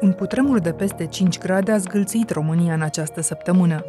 [0.00, 3.84] Un cutremur de peste 5 grade a zgâlțit România în această săptămână.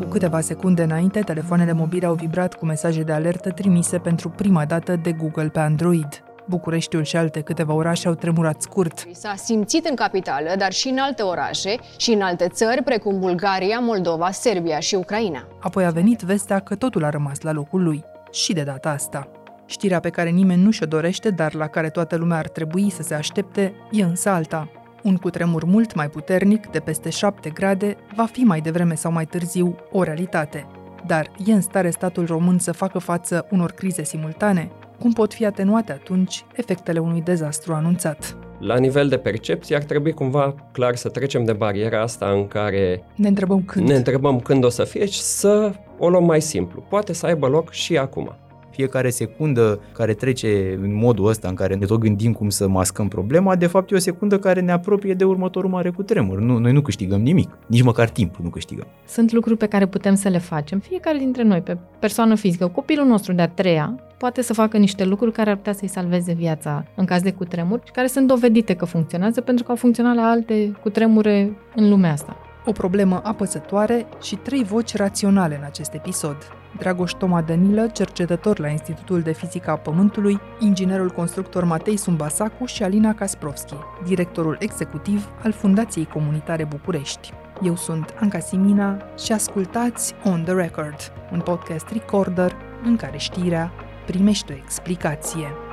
[0.00, 4.64] Cu câteva secunde înainte, telefoanele mobile au vibrat cu mesaje de alertă trimise pentru prima
[4.64, 6.22] dată de Google pe Android.
[6.48, 9.06] Bucureștiul și alte câteva orașe au tremurat scurt.
[9.12, 13.78] S-a simțit în capitală, dar și în alte orașe și în alte țări, precum Bulgaria,
[13.78, 15.48] Moldova, Serbia și Ucraina.
[15.60, 18.04] Apoi a venit vestea că totul a rămas la locul lui.
[18.30, 19.28] Și de data asta.
[19.66, 23.02] Știrea pe care nimeni nu și-o dorește, dar la care toată lumea ar trebui să
[23.02, 24.68] se aștepte, e însă alta.
[25.02, 29.24] Un cutremur mult mai puternic, de peste 7 grade, va fi mai devreme sau mai
[29.24, 30.66] târziu o realitate.
[31.06, 34.70] Dar e în stare statul român să facă față unor crize simultane?
[34.98, 38.36] Cum pot fi atenuate atunci efectele unui dezastru anunțat?
[38.60, 43.04] La nivel de percepție ar trebui cumva clar să trecem de bariera asta în care
[43.14, 43.88] Ne întrebăm când.
[43.88, 46.84] ne întrebăm când o să fie și să o luăm mai simplu.
[46.88, 48.34] Poate să aibă loc și acum.
[48.72, 53.08] Fiecare secundă care trece în modul ăsta în care ne tot gândim cum să mascăm
[53.08, 56.38] problema, de fapt e o secundă care ne apropie de următorul mare cutremur.
[56.38, 58.86] Nu, noi nu câștigăm nimic, nici măcar timpul nu câștigăm.
[59.06, 62.66] Sunt lucruri pe care putem să le facem, fiecare dintre noi, pe persoană fizică.
[62.66, 66.84] Copilul nostru de-a treia poate să facă niște lucruri care ar putea să-i salveze viața
[66.94, 70.22] în caz de cutremur și care sunt dovedite că funcționează pentru că au funcționat la
[70.22, 72.36] alte cutremure în lumea asta.
[72.66, 76.36] O problemă apăsătoare și trei voci raționale în acest episod.
[76.78, 82.82] Dragoș Toma Danilă, cercetător la Institutul de Fizică a Pământului, inginerul constructor Matei Sumbasacu și
[82.82, 87.32] Alina Kasprovski, directorul executiv al Fundației Comunitare București.
[87.62, 93.72] Eu sunt Anca Simina și ascultați On The Record, un podcast recorder în care știrea
[94.06, 95.71] primește o explicație.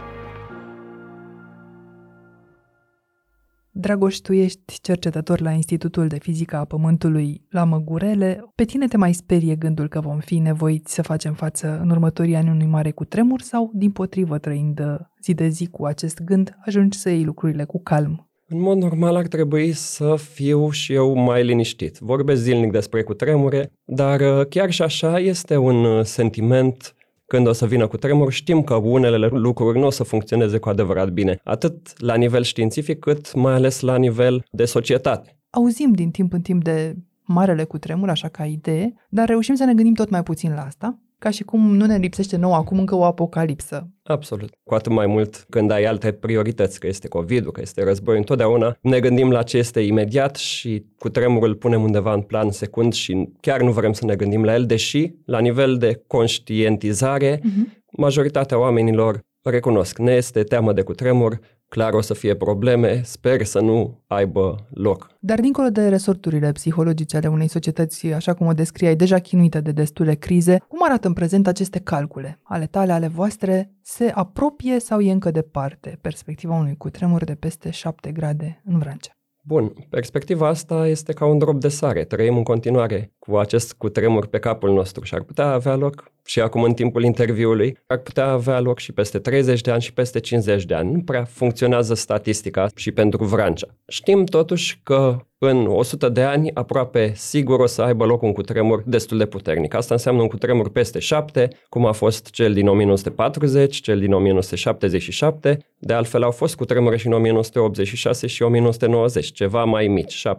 [3.79, 8.43] Dragoș, tu ești cercetător la Institutul de Fizică a Pământului la Măgurele.
[8.55, 12.35] Pe tine te mai sperie gândul că vom fi nevoiți să facem față în următorii
[12.35, 14.81] ani unui mare cutremur sau, din potrivă, trăind
[15.21, 18.29] zi de zi cu acest gând, ajungi să iei lucrurile cu calm?
[18.47, 21.97] În mod normal ar trebui să fiu și eu mai liniștit.
[21.97, 26.93] Vorbesc zilnic despre cutremure, dar uh, chiar și așa este un uh, sentiment
[27.29, 30.69] când o să vină cu tremur, știm că unele lucruri nu o să funcționeze cu
[30.69, 35.37] adevărat bine, atât la nivel științific, cât mai ales la nivel de societate.
[35.49, 39.73] Auzim din timp în timp de marele cutremur, așa ca idee, dar reușim să ne
[39.73, 42.95] gândim tot mai puțin la asta ca și cum nu ne lipsește nou acum încă
[42.95, 43.87] o apocalipsă.
[44.03, 44.49] Absolut.
[44.63, 48.77] Cu atât mai mult când ai alte priorități, că este covid că este război, întotdeauna
[48.81, 53.29] ne gândim la ce este imediat și cu tremurul punem undeva în plan secund și
[53.41, 57.83] chiar nu vrem să ne gândim la el, deși la nivel de conștientizare, uh-huh.
[57.91, 63.59] majoritatea oamenilor recunosc, ne este teamă de cutremur, clar o să fie probleme, sper să
[63.59, 65.09] nu aibă loc.
[65.19, 69.71] Dar dincolo de resorturile psihologice ale unei societăți, așa cum o descriai, deja chinuită de
[69.71, 72.39] destule crize, cum arată în prezent aceste calcule?
[72.43, 77.69] Ale tale, ale voastre, se apropie sau e încă departe perspectiva unui cutremur de peste
[77.69, 79.13] 7 grade în Vrancea?
[79.41, 82.03] Bun, perspectiva asta este ca un drop de sare.
[82.03, 86.41] Trăim în continuare cu acest cutremur pe capul nostru și ar putea avea loc și
[86.41, 90.19] acum în timpul interviului, ar putea avea loc și peste 30 de ani și peste
[90.19, 90.91] 50 de ani.
[90.91, 93.67] Nu prea funcționează statistica și pentru Vrancea.
[93.87, 98.83] Știm totuși că în 100 de ani aproape sigur o să aibă loc un cutremur
[98.85, 99.73] destul de puternic.
[99.73, 105.57] Asta înseamnă un cutremur peste 7, cum a fost cel din 1940, cel din 1977.
[105.77, 110.31] De altfel au fost cutremure și în 1986 și 1990, ceva mai mici, 7,1,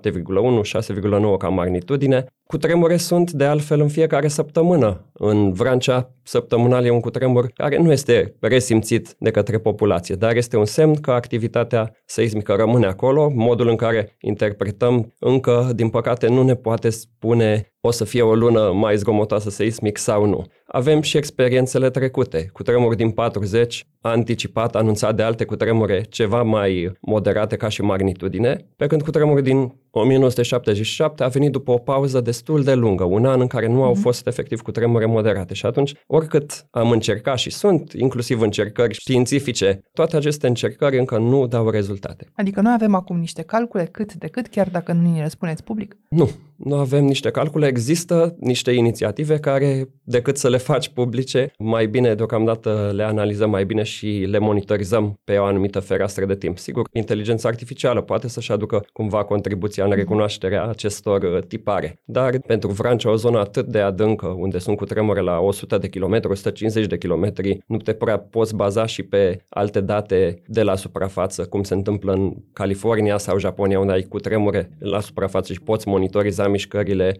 [0.63, 2.25] 6,9 ca magnitudine.
[2.47, 5.05] Cutremure sunt de altfel în fiecare săptămână.
[5.13, 5.80] În Vrancea
[6.23, 10.95] săptămânal e un cutremur care nu este resimțit de către populație, dar este un semn
[10.95, 13.31] că activitatea seismică rămâne acolo.
[13.35, 18.35] Modul în care interpretăm încă, din păcate, nu ne poate spune o să fie o
[18.35, 20.45] lună mai zgomotoasă seismic sau nu.
[20.67, 22.51] Avem și experiențele trecute.
[22.53, 28.67] Cu tremur din 40, anticipat, anunțat de alte cutremure ceva mai moderate ca și magnitudine,
[28.77, 33.25] pe când cu tremur din 1977 a venit după o pauză destul de lungă, un
[33.25, 34.01] an în care nu au mhm.
[34.01, 39.81] fost efectiv cu tremure moderate și atunci, oricât am încercat și sunt, inclusiv încercări științifice,
[39.93, 42.27] toate aceste încercări încă nu dau rezultate.
[42.35, 45.65] Adică noi avem acum niște calcule cât de cât, chiar dacă nu ni le spuneți
[45.65, 45.97] public?
[46.09, 46.31] Nu,
[46.65, 52.15] nu avem niște calcule, există niște inițiative care, decât să le faci publice, mai bine
[52.15, 56.59] deocamdată le analizăm mai bine și le monitorizăm pe o anumită fereastră de timp.
[56.59, 62.71] Sigur, inteligența artificială poate să-și aducă cumva contribuția în recunoașterea acestor uh, tipare, dar pentru
[62.71, 66.87] Vrancea, o zonă atât de adâncă, unde sunt cu tremure la 100 de kilometri, 150
[66.87, 71.63] de kilometri, nu te prea poți baza și pe alte date de la suprafață, cum
[71.63, 76.49] se întâmplă în California sau Japonia, unde ai cu tremure la suprafață și poți monitoriza
[76.51, 77.17] mișcările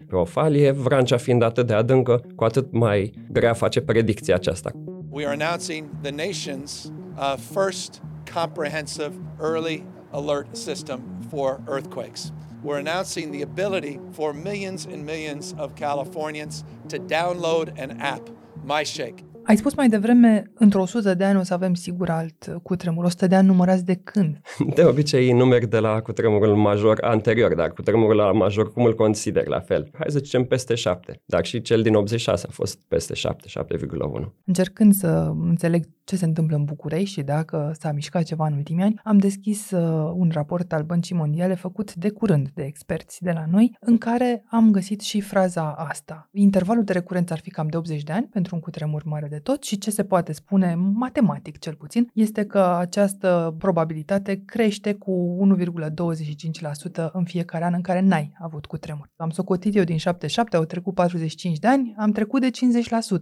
[0.75, 4.71] Vrancea fiind atât de adâncă, cu atât mai grea face predicția aceasta.
[5.09, 8.01] We are announcing the nation's uh, first
[8.33, 12.31] comprehensive early alert system for earthquakes.
[12.63, 18.29] We're announcing the ability for millions and millions of Californians to download an app,
[18.65, 19.30] MyShake.
[19.45, 23.03] Ai spus mai devreme, într-o 100 de ani o să avem sigur alt cutremur.
[23.03, 24.41] 100 de ani numărați de când?
[24.75, 29.47] De obicei numeri de la cutremurul major anterior, dar cutremurul la major cum îl consider
[29.47, 29.89] la fel?
[29.93, 34.25] Hai să zicem peste 7, dar și cel din 86 a fost peste 7, 7,1.
[34.45, 38.83] Încercând să înțeleg ce se întâmplă în București și dacă s-a mișcat ceva în ultimii
[38.83, 43.31] ani, am deschis uh, un raport al Băncii Mondiale făcut de curând de experți de
[43.31, 46.29] la noi, în care am găsit și fraza asta.
[46.31, 49.39] Intervalul de recurență ar fi cam de 80 de ani pentru un cutremur mare de
[49.39, 55.37] tot și ce se poate spune, matematic cel puțin, este că această probabilitate crește cu
[55.57, 59.09] 1,25% în fiecare an în care n-ai avut cutremur.
[59.15, 62.49] Am socotit eu din 77, au trecut 45 de ani, am trecut de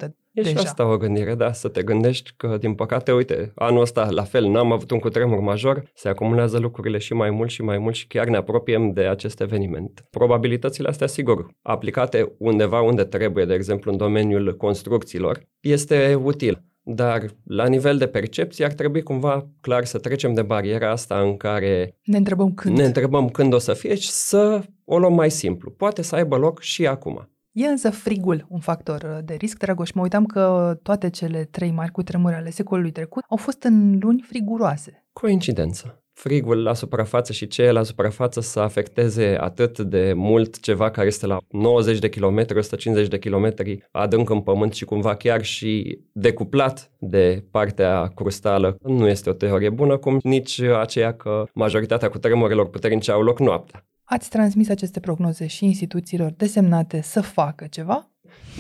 [0.07, 0.09] 50%.
[0.39, 0.59] E deja.
[0.59, 4.23] și asta o gândire, da, să te gândești că, din păcate, uite, anul ăsta, la
[4.23, 7.95] fel, n-am avut un cutremur major, se acumulează lucrurile și mai mult și mai mult
[7.95, 10.05] și chiar ne apropiem de acest eveniment.
[10.09, 16.63] Probabilitățile astea, sigur, aplicate undeva unde trebuie, de exemplu, în domeniul construcțiilor, este util.
[16.83, 21.37] Dar la nivel de percepție ar trebui cumva clar să trecem de bariera asta în
[21.37, 22.77] care Ne întrebăm când.
[22.77, 25.71] ne întrebăm când o să fie și să o luăm mai simplu.
[25.71, 27.29] Poate să aibă loc și acum.
[27.59, 29.91] E însă frigul un factor uh, de risc, Dragoș.
[29.91, 34.23] Mă uitam că toate cele trei mari cutremure ale secolului trecut au fost în luni
[34.27, 35.05] friguroase.
[35.13, 36.03] Coincidență.
[36.13, 41.07] Frigul la suprafață și ce e la suprafață să afecteze atât de mult ceva care
[41.07, 45.99] este la 90 de kilometri, 150 de kilometri adânc în pământ și cumva chiar și
[46.11, 52.69] decuplat de partea crustală, nu este o teorie bună, cum nici aceea că majoritatea cutremurilor
[52.69, 53.89] puternice au loc noaptea.
[54.11, 58.09] Ați transmis aceste prognoze și instituțiilor desemnate să facă ceva?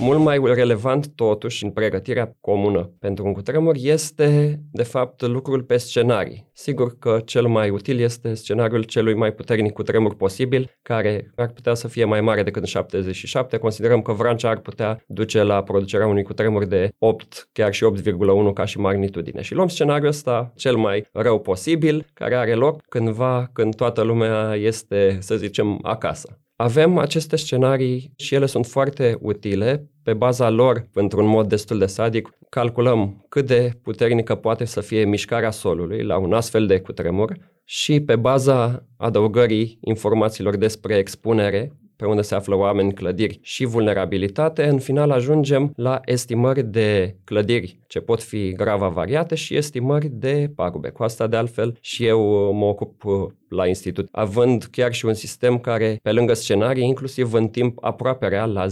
[0.01, 5.77] Mult mai relevant, totuși, în pregătirea comună pentru un cutremur este, de fapt, lucrul pe
[5.77, 6.49] scenarii.
[6.53, 11.73] Sigur că cel mai util este scenariul celui mai puternic cutremur posibil, care ar putea
[11.73, 13.57] să fie mai mare decât în 77.
[13.57, 18.53] Considerăm că Vrancea ar putea duce la producerea unui cutremur de 8, chiar și 8,1
[18.53, 19.41] ca și magnitudine.
[19.41, 24.55] Și luăm scenariul ăsta cel mai rău posibil, care are loc cândva când toată lumea
[24.55, 26.39] este, să zicem, acasă.
[26.61, 29.89] Avem aceste scenarii și ele sunt foarte utile.
[30.03, 35.05] Pe baza lor, într-un mod destul de sadic, calculăm cât de puternică poate să fie
[35.05, 42.05] mișcarea solului la un astfel de cutremur și pe baza adăugării informațiilor despre expunere, pe
[42.05, 47.99] unde se află oameni, clădiri și vulnerabilitate, în final ajungem la estimări de clădiri ce
[47.99, 50.89] pot fi grav avariate și estimări de pagube.
[50.89, 53.03] Cu asta, de altfel, și eu mă ocup
[53.49, 58.27] la institut, având chiar și un sistem care, pe lângă scenarii, inclusiv în timp aproape
[58.27, 58.65] real, la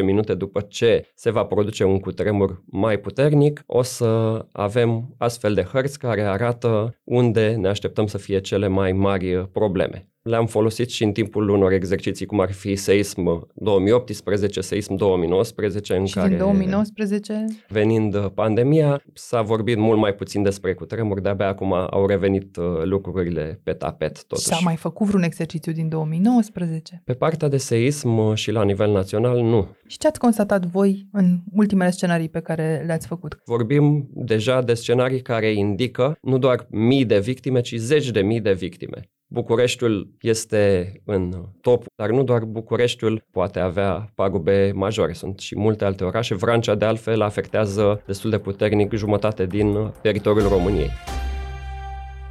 [0.00, 5.54] 10-15 minute după ce se va produce un cutremur mai puternic, o să avem astfel
[5.54, 10.08] de hărți care arată unde ne așteptăm să fie cele mai mari probleme.
[10.26, 16.04] Le-am folosit și în timpul unor exerciții, cum ar fi seism 2018, seism 2019, în
[16.04, 21.72] și care, din 2019 venind pandemia, s-a vorbit mult mai puțin despre cutremur, de-abia acum
[21.72, 24.46] au revenit uh, lucrurile pe tapet, totuși.
[24.46, 27.02] s-a mai făcut vreun exercițiu din 2019.
[27.04, 29.68] Pe partea de seism uh, și la nivel național, nu.
[29.86, 33.40] Și ce ați constatat voi în ultimele scenarii pe care le-ați făcut?
[33.44, 38.40] Vorbim deja de scenarii care indică nu doar mii de victime, ci zeci de mii
[38.40, 39.10] de victime.
[39.28, 45.12] Bucureștiul este în top, dar nu doar Bucureștiul poate avea pagube majore.
[45.12, 46.34] Sunt și multe alte orașe.
[46.34, 50.90] Vrancea, de altfel, afectează destul de puternic jumătate din teritoriul României.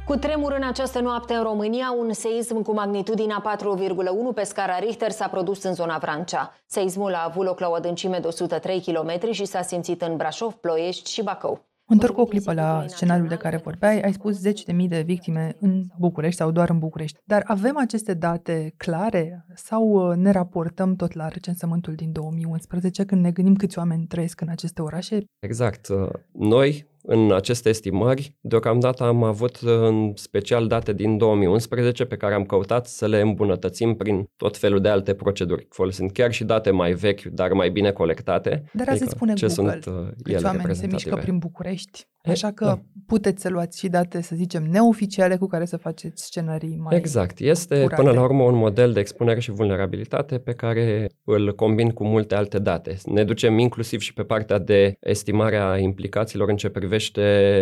[0.06, 5.10] Cu tremur în această noapte în România, un seism cu magnitudinea 4,1 pe scara Richter
[5.10, 6.54] s-a produs în zona Vrancea.
[6.66, 10.52] Seismul a avut loc la o adâncime de 103 km și s-a simțit în Brașov,
[10.52, 11.64] Ploiești și Bacău.
[11.88, 14.00] Întorc o clipă la scenariul de care vorbeai.
[14.00, 17.18] Ai spus zeci de mii de victime în București sau doar în București.
[17.24, 23.22] Dar avem aceste date clare sau uh, ne raportăm tot la recensământul din 2011 când
[23.22, 25.24] ne gândim câți oameni trăiesc în aceste orașe?
[25.38, 25.88] Exact.
[26.32, 32.44] Noi, în aceste estimări, deocamdată am avut în special date din 2011 pe care am
[32.44, 36.92] căutat să le îmbunătățim prin tot felul de alte proceduri, folosind chiar și date mai
[36.92, 38.64] vechi, dar mai bine colectate.
[38.72, 41.20] Dar azi îți spune ce Google sunt uh, câți ele oameni se mișcă reprezentative.
[41.20, 42.08] prin București.
[42.22, 42.80] E, Așa că da.
[43.06, 47.38] puteți să luați și date, să zicem, neoficiale cu care să faceți scenarii mai Exact.
[47.38, 48.02] Este curate.
[48.02, 52.34] până la urmă un model de expunere și vulnerabilitate pe care îl combin cu multe
[52.34, 52.96] alte date.
[53.04, 56.94] Ne ducem inclusiv și pe partea de estimarea implicațiilor în ce privește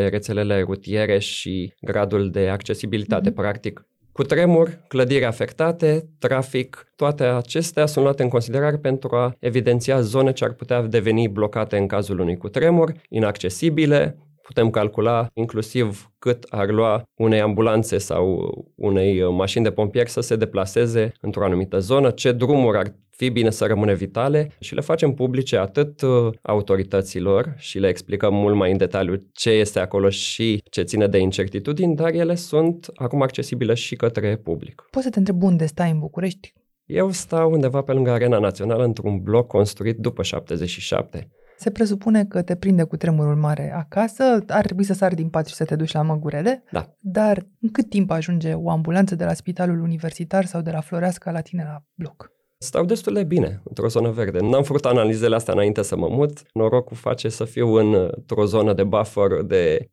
[0.09, 3.29] rețelele rutiere și gradul de accesibilitate.
[3.29, 3.41] Mhm.
[3.41, 10.01] Practic, cu tremur, clădiri afectate, trafic, toate acestea sunt luate în considerare pentru a evidenția
[10.01, 16.47] zone ce ar putea deveni blocate în cazul unui cutremur, inaccesibile, putem calcula inclusiv cât
[16.49, 22.11] ar lua unei ambulanțe sau unei mașini de pompieri să se deplaseze într-o anumită zonă,
[22.11, 27.55] ce drumuri ar fi bine să rămână vitale și le facem publice atât uh, autorităților
[27.57, 31.97] și le explicăm mult mai în detaliu ce este acolo și ce ține de incertitudini,
[31.97, 34.85] dar ele sunt acum accesibile și către public.
[34.91, 36.53] Poți să te întreb unde stai în București?
[36.85, 41.29] Eu stau undeva pe lângă Arena Națională într-un bloc construit după 77.
[41.57, 45.47] Se presupune că te prinde cu tremurul mare acasă, ar trebui să sari din pat
[45.47, 46.89] și să te duci la Măgurele, Da.
[46.99, 51.31] dar în cât timp ajunge o ambulanță de la Spitalul Universitar sau de la Floreasca
[51.31, 52.33] la tine la bloc?
[52.65, 54.39] Stau destul de bine într-o zonă verde.
[54.41, 56.43] N-am făcut analizele astea înainte să mă mut.
[56.53, 59.91] Norocul face să fiu într-o zonă de buffer de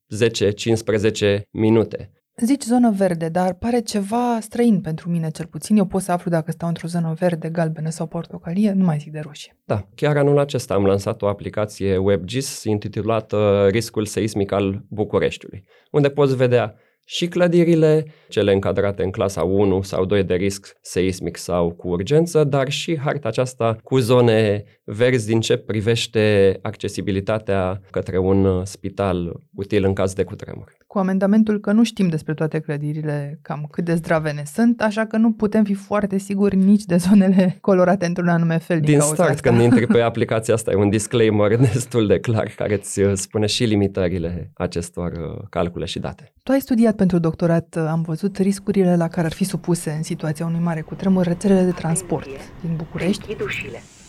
[1.37, 2.11] 10-15 minute.
[2.35, 5.77] Zici zonă verde, dar pare ceva străin pentru mine cel puțin.
[5.77, 9.11] Eu pot să aflu dacă stau într-o zonă verde, galbenă sau portocalie, nu mai zic
[9.11, 9.57] de roșie.
[9.65, 16.09] Da, chiar anul acesta am lansat o aplicație WebGIS intitulată Riscul seismic al Bucureștiului, unde
[16.09, 16.75] poți vedea
[17.13, 22.43] și clădirile, cele încadrate în clasa 1 sau 2 de risc seismic sau cu urgență,
[22.43, 24.63] dar și harta aceasta cu zone
[24.93, 30.71] verzi din ce privește accesibilitatea către un spital util în caz de cutremur.
[30.87, 35.17] Cu amendamentul că nu știm despre toate clădirile cam cât de zdravene sunt, așa că
[35.17, 39.13] nu putem fi foarte siguri nici de zonele colorate într-un anume fel din, Din cauza
[39.13, 39.49] start, asta.
[39.49, 43.45] când intri pe aplicația asta, e un disclaimer destul de clar care îți uh, spune
[43.45, 46.33] și limitările acestor uh, calcule și date.
[46.43, 50.45] Tu ai studiat pentru doctorat, am văzut riscurile la care ar fi supuse în situația
[50.45, 52.27] unui mare cutremur rețelele de transport
[52.61, 53.35] din București.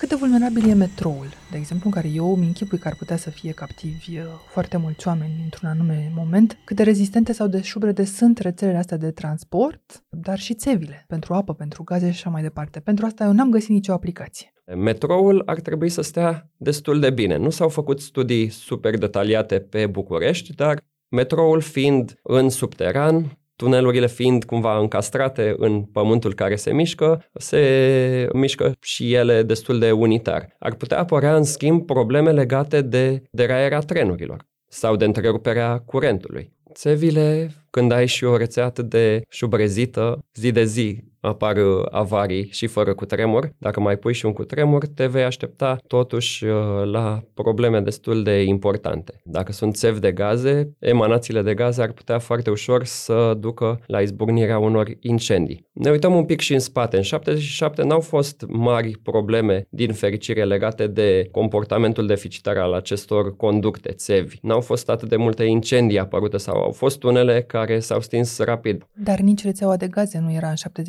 [0.03, 3.17] Cât de vulnerabil e metroul, de exemplu, în care eu îmi închipui că ar putea
[3.17, 7.63] să fie captivi uh, foarte mulți oameni într-un anume moment, cât de rezistente sau de
[7.63, 12.31] șubrede sunt rețelele astea de transport, dar și țevile, pentru apă, pentru gaze și așa
[12.31, 12.81] mai departe.
[12.81, 14.53] Pentru asta eu n-am găsit nicio aplicație.
[14.77, 17.37] Metroul ar trebui să stea destul de bine.
[17.37, 24.45] Nu s-au făcut studii super detaliate pe București, dar metroul fiind în subteran, tunelurile fiind
[24.45, 30.57] cumva încastrate în pământul care se mișcă, se mișcă și ele destul de unitar.
[30.59, 36.53] Ar putea apărea, în schimb, probleme legate de deraierea trenurilor sau de întreruperea curentului.
[36.73, 42.49] Țevile, când ai și o rețea atât de șubrezită, zi de zi apar uh, avarii
[42.51, 43.53] și fără cutremur.
[43.59, 46.53] Dacă mai pui și un cutremur, te vei aștepta totuși uh,
[46.85, 49.21] la probleme destul de importante.
[49.25, 54.01] Dacă sunt țevi de gaze, emanațiile de gaze ar putea foarte ușor să ducă la
[54.01, 55.67] izbucnirea unor incendii.
[55.73, 56.97] Ne uităm un pic și în spate.
[56.97, 63.91] În 77 n-au fost mari probleme din fericire legate de comportamentul deficitar al acestor conducte,
[63.91, 64.39] țevi.
[64.43, 68.87] N-au fost atât de multe incendii apărute sau au fost unele care s-au stins rapid.
[68.93, 70.83] Dar nici rețeaua de gaze nu era în 77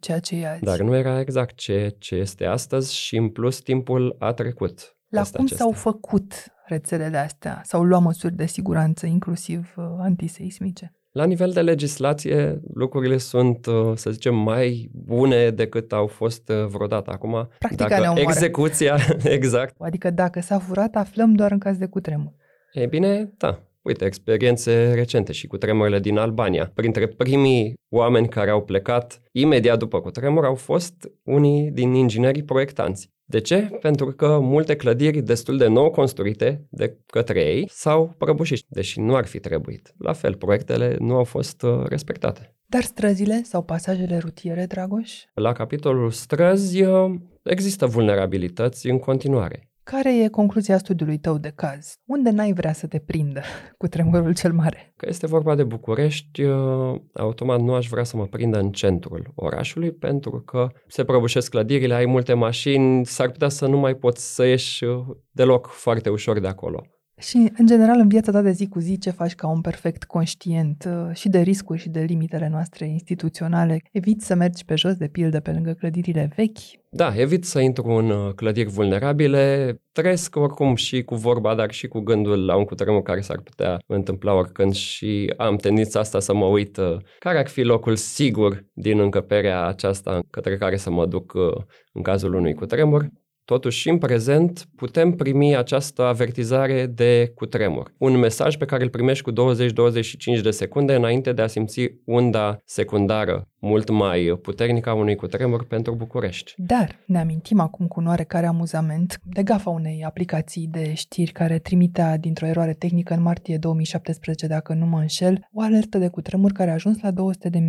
[0.00, 0.62] ceea ce e azi.
[0.62, 4.96] Dar nu era exact ce, ce este astăzi și în plus timpul a trecut.
[5.08, 5.66] La peste cum acestea.
[5.66, 6.32] s-au făcut
[6.66, 7.60] rețelele astea?
[7.64, 10.94] S-au luat măsuri de siguranță, inclusiv uh, antiseismice?
[11.12, 16.66] La nivel de legislație, lucrurile sunt, uh, să zicem, mai bune decât au fost uh,
[16.66, 17.10] vreodată.
[17.10, 18.20] Acum, Practica ne dacă omoară.
[18.20, 22.32] execuția, exact, Adică dacă s-a furat, aflăm doar în caz de cutremur.
[22.72, 23.62] e bine, da.
[23.82, 26.70] Uite, experiențe recente și cu tremurile din Albania.
[26.74, 33.10] Printre primii oameni care au plecat imediat după cutremur au fost unii din inginerii proiectanți.
[33.24, 33.58] De ce?
[33.80, 39.14] Pentru că multe clădiri destul de nou construite de către ei s-au prăbușit, deși nu
[39.14, 39.94] ar fi trebuit.
[39.98, 42.54] La fel, proiectele nu au fost uh, respectate.
[42.66, 45.12] Dar străzile sau pasajele rutiere, Dragoș?
[45.34, 49.71] La capitolul străzi uh, există vulnerabilități în continuare.
[49.92, 51.94] Care e concluzia studiului tău de caz?
[52.04, 53.40] Unde n-ai vrea să te prindă
[53.78, 54.92] cu tremurul cel mare?
[54.96, 59.32] Că este vorba de București, uh, automat nu aș vrea să mă prindă în centrul
[59.34, 64.34] orașului pentru că se prăbușesc clădirile, ai multe mașini, s-ar putea să nu mai poți
[64.34, 66.86] să ieși uh, deloc foarte ușor de acolo.
[67.22, 70.04] Și, în general, în viața ta de zi cu zi, ce faci ca un perfect
[70.04, 73.82] conștient uh, și de riscuri și de limitele noastre instituționale?
[73.92, 76.58] Eviți să mergi pe jos, de pildă, pe lângă clădirile vechi?
[76.90, 81.88] Da, evit să intru în uh, clădiri vulnerabile, trăiesc oricum și cu vorba, dar și
[81.88, 86.34] cu gândul la un cutremur care s-ar putea întâmpla oricând și am tendința asta să
[86.34, 91.06] mă uit uh, care ar fi locul sigur din încăperea aceasta către care să mă
[91.06, 91.62] duc uh,
[91.92, 93.08] în cazul unui cutremur.
[93.44, 97.92] Totuși, și în prezent, putem primi această avertizare de cutremur.
[97.98, 102.58] Un mesaj pe care îl primești cu 20-25 de secunde înainte de a simți unda
[102.64, 106.54] secundară mult mai puternică a unui cutremur pentru București.
[106.56, 111.58] Dar ne amintim acum cu un oarecare amuzament de gafa unei aplicații de știri care
[111.58, 116.52] trimitea dintr-o eroare tehnică în martie 2017, dacă nu mă înșel, o alertă de cutremur
[116.52, 117.16] care a ajuns la 200.000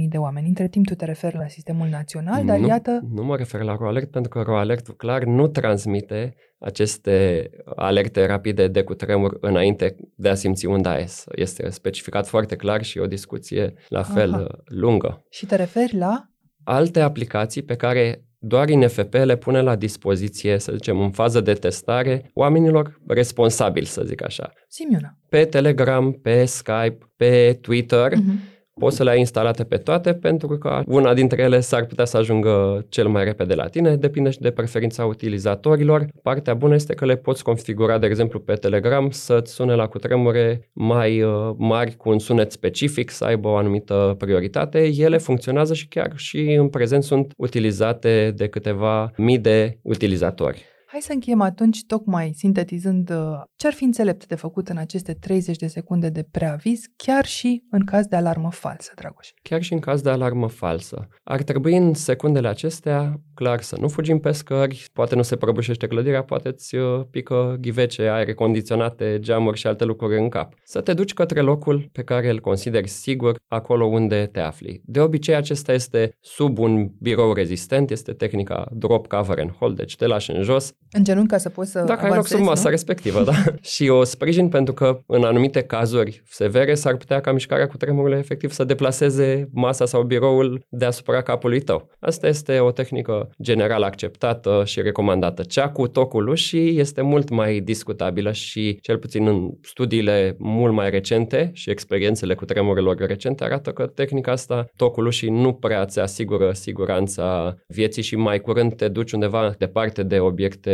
[0.09, 0.47] de oameni.
[0.47, 3.75] Între timp tu te referi la sistemul național, dar nu, iată, Nu mă refer la
[3.75, 10.33] RoAlert pentru că RoAlert clar nu transmite aceste alerte rapide de cutremur înainte de a
[10.33, 11.23] simți unda S.
[11.35, 14.47] Este specificat foarte clar și o discuție la fel Aha.
[14.65, 15.25] lungă.
[15.29, 16.27] Și te referi la?
[16.63, 21.53] Alte aplicații pe care doar INFP le pune la dispoziție, să zicem, în fază de
[21.53, 24.51] testare, oamenilor responsabili, să zic așa.
[24.67, 25.17] Simiona.
[25.29, 30.47] Pe Telegram, pe Skype, pe Twitter, uh-huh poți să le ai instalate pe toate pentru
[30.47, 34.39] că una dintre ele s-ar putea să ajungă cel mai repede la tine, depinde și
[34.39, 36.07] de preferința utilizatorilor.
[36.21, 40.69] Partea bună este că le poți configura, de exemplu, pe Telegram să-ți sune la cutremure
[40.73, 44.91] mai uh, mari cu un sunet specific, să aibă o anumită prioritate.
[44.97, 50.72] Ele funcționează și chiar și în prezent sunt utilizate de câteva mii de utilizatori.
[50.93, 53.17] Hai să încheiem atunci, tocmai sintetizând uh,
[53.55, 57.63] ce ar fi înțelept de făcut în aceste 30 de secunde de preaviz, chiar și
[57.69, 59.29] în caz de alarmă falsă, Dragoș.
[59.41, 61.07] Chiar și în caz de alarmă falsă.
[61.23, 65.87] Ar trebui în secundele acestea, clar, să nu fugim pe scări, poate nu se prăbușește
[65.87, 70.53] clădirea, poate îți uh, pică ghivece, aere condiționate, geamuri și alte lucruri în cap.
[70.63, 74.81] Să te duci către locul pe care îl consideri sigur, acolo unde te afli.
[74.85, 79.95] De obicei, acesta este sub un birou rezistent, este tehnica drop, cover and hold, deci
[79.95, 82.69] te lași în jos, în genunchi ca să poți să Dacă ai loc sub masa
[82.69, 83.33] respectivă, da.
[83.73, 88.17] și o sprijin pentru că în anumite cazuri severe s-ar putea ca mișcarea cu tremurile
[88.17, 91.89] efectiv să deplaseze masa sau biroul deasupra capului tău.
[91.99, 95.41] Asta este o tehnică general acceptată și recomandată.
[95.43, 100.89] Cea cu tocul ușii este mult mai discutabilă și cel puțin în studiile mult mai
[100.89, 105.99] recente și experiențele cu tremurilor recente arată că tehnica asta, tocul ușii, nu prea ți
[105.99, 110.72] asigură siguranța vieții și mai curând te duci undeva departe de obiecte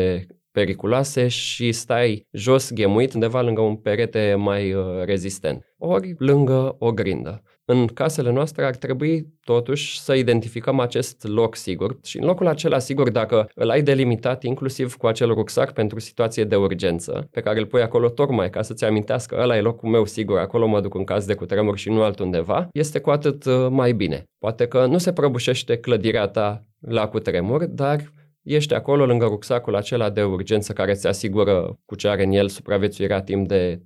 [0.52, 6.92] periculoase și stai jos, ghemuit, undeva lângă un perete mai uh, rezistent, ori lângă o
[6.92, 7.42] grindă.
[7.66, 12.80] În casele noastre ar trebui totuși să identificăm acest loc sigur și în locul acela
[12.80, 17.60] sigur dacă îl ai delimitat inclusiv cu acel rucsac pentru situație de urgență pe care
[17.60, 20.96] îl pui acolo tocmai ca să-ți amintească ăla e locul meu sigur, acolo mă duc
[20.96, 24.24] în caz de cutremur și nu altundeva, este cu atât uh, mai bine.
[24.40, 28.14] Poate că nu se prăbușește clădirea ta la cutremur, dar
[28.56, 32.48] ești acolo lângă rucsacul acela de urgență care ți asigură cu ce are în el
[32.48, 33.82] supraviețuirea timp de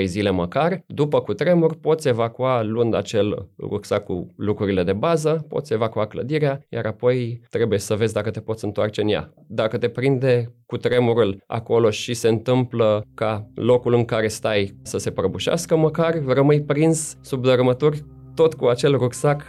[0.00, 0.82] 2-3 zile măcar.
[0.86, 6.86] După cutremur poți evacua luând acel rucsac cu lucrurile de bază, poți evacua clădirea, iar
[6.86, 9.32] apoi trebuie să vezi dacă te poți întoarce în ea.
[9.46, 14.98] Dacă te prinde cu tremurul acolo și se întâmplă ca locul în care stai să
[14.98, 19.42] se prăbușească, măcar rămâi prins sub dărâmături tot cu acel rucsac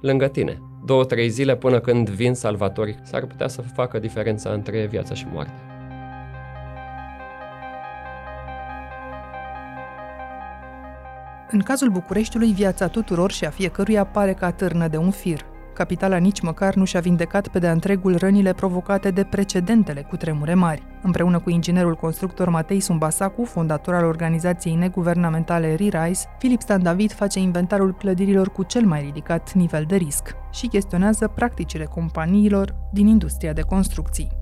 [0.00, 4.86] lângă tine două, trei zile până când vin salvatorii, s-ar putea să facă diferența între
[4.86, 5.52] viața și moarte.
[11.50, 15.49] În cazul Bucureștiului, viața tuturor și a fiecăruia pare ca târnă de un fir
[15.80, 20.54] capitala nici măcar nu și-a vindecat pe de-a întregul rănile provocate de precedentele cu tremure
[20.54, 20.82] mari.
[21.02, 27.38] Împreună cu inginerul constructor Matei Sumbasacu, fondator al organizației neguvernamentale ReRise, Filip Stan David face
[27.38, 33.52] inventarul clădirilor cu cel mai ridicat nivel de risc și chestionează practicile companiilor din industria
[33.52, 34.39] de construcții.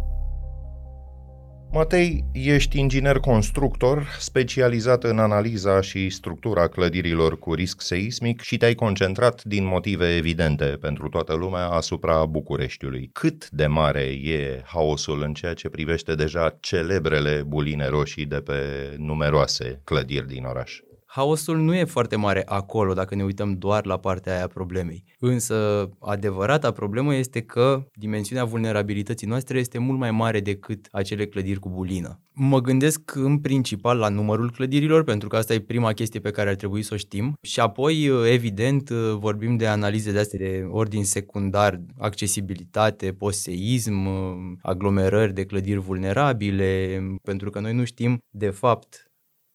[1.73, 8.75] Matei, ești inginer constructor specializat în analiza și structura clădirilor cu risc seismic și te-ai
[8.75, 13.11] concentrat din motive evidente pentru toată lumea asupra Bucureștiului.
[13.13, 18.61] Cât de mare e haosul în ceea ce privește deja celebrele buline roșii de pe
[18.99, 20.81] numeroase clădiri din oraș?
[21.11, 25.05] Haosul nu e foarte mare acolo dacă ne uităm doar la partea aia problemei.
[25.19, 31.59] Însă adevărata problemă este că dimensiunea vulnerabilității noastre este mult mai mare decât acele clădiri
[31.59, 32.21] cu bulină.
[32.33, 36.49] Mă gândesc în principal la numărul clădirilor, pentru că asta e prima chestie pe care
[36.49, 37.35] ar trebui să o știm.
[37.43, 44.09] Și apoi, evident, vorbim de analize de astea de ordin secundar, accesibilitate, post-seism,
[44.63, 49.11] aglomerări de clădiri vulnerabile, pentru că noi nu știm, de fapt,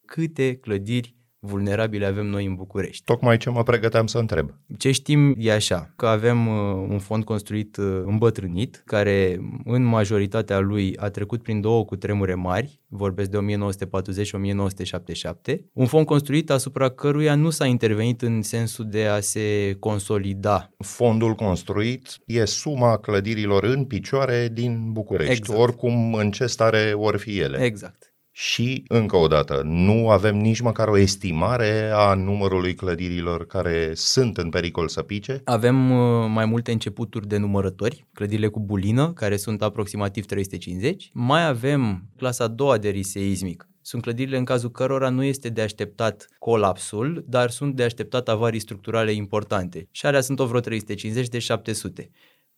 [0.06, 3.04] câte clădiri vulnerabile avem noi în București.
[3.04, 4.50] Tocmai ce mă pregăteam să întreb.
[4.78, 10.58] Ce știm e așa, că avem uh, un fond construit uh, îmbătrânit, care în majoritatea
[10.58, 16.50] lui a trecut prin două cutremure mari, vorbesc de 1940 și 1977, un fond construit
[16.50, 20.70] asupra căruia nu s-a intervenit în sensul de a se consolida.
[20.78, 25.58] Fondul construit e suma clădirilor în picioare din București, exact.
[25.58, 27.64] oricum în ce stare or fi ele.
[27.64, 33.90] Exact și, încă o dată, nu avem nici măcar o estimare a numărului clădirilor care
[33.94, 35.40] sunt în pericol să pice?
[35.44, 41.10] Avem uh, mai multe începuturi de numărători, clădirile cu bulină, care sunt aproximativ 350.
[41.12, 45.48] Mai avem clasa a doua de risc seismic, sunt clădirile în cazul cărora nu este
[45.48, 49.88] de așteptat colapsul, dar sunt de așteptat avarii structurale importante.
[49.90, 52.10] Și alea sunt o vreo 350 de 700.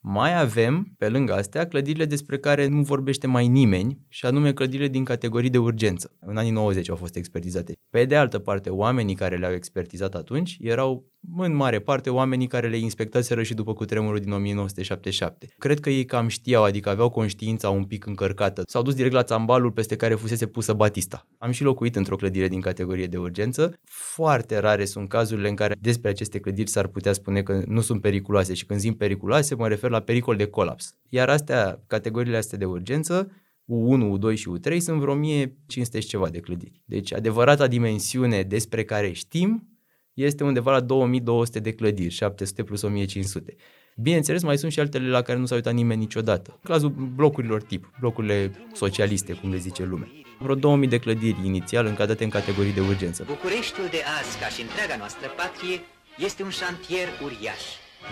[0.09, 4.89] Mai avem, pe lângă astea, clădirile despre care nu vorbește mai nimeni, și anume clădirile
[4.89, 6.17] din categorii de urgență.
[6.21, 7.73] În anii 90 au fost expertizate.
[7.91, 11.05] Pe de altă parte, oamenii care le-au expertizat atunci erau
[11.37, 15.55] în mare parte oamenii care le inspectaseră și după cutremurul din 1977.
[15.59, 18.63] Cred că ei cam știau, adică aveau conștiința un pic încărcată.
[18.67, 21.27] S-au dus direct la țambalul peste care fusese pusă Batista.
[21.39, 23.79] Am și locuit într-o clădire din categorie de urgență.
[23.85, 28.01] Foarte rare sunt cazurile în care despre aceste clădiri s-ar putea spune că nu sunt
[28.01, 30.95] periculoase și când zic periculoase mă refer la pericol de colaps.
[31.09, 33.31] Iar astea, categoriile astea de urgență,
[33.67, 36.83] U1, U2 și U3 sunt vreo 1500 și ceva de clădiri.
[36.85, 39.69] Deci adevărata dimensiune despre care știm
[40.15, 43.55] este undeva la 2200 de clădiri, 700 plus 1500.
[43.97, 46.59] Bineînțeles, mai sunt și altele la care nu s-a uitat nimeni niciodată.
[46.63, 50.09] Cazul blocurilor tip, blocurile socialiste, cum le zice lumea.
[50.39, 53.25] Vreo 2000 de clădiri inițial încadrate în categorii de urgență.
[53.27, 55.81] Bucureștiul de azi, ca și întreaga noastră patrie,
[56.19, 57.63] este un șantier uriaș.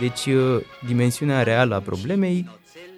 [0.01, 2.49] Deci, uh, dimensiunea reală a problemei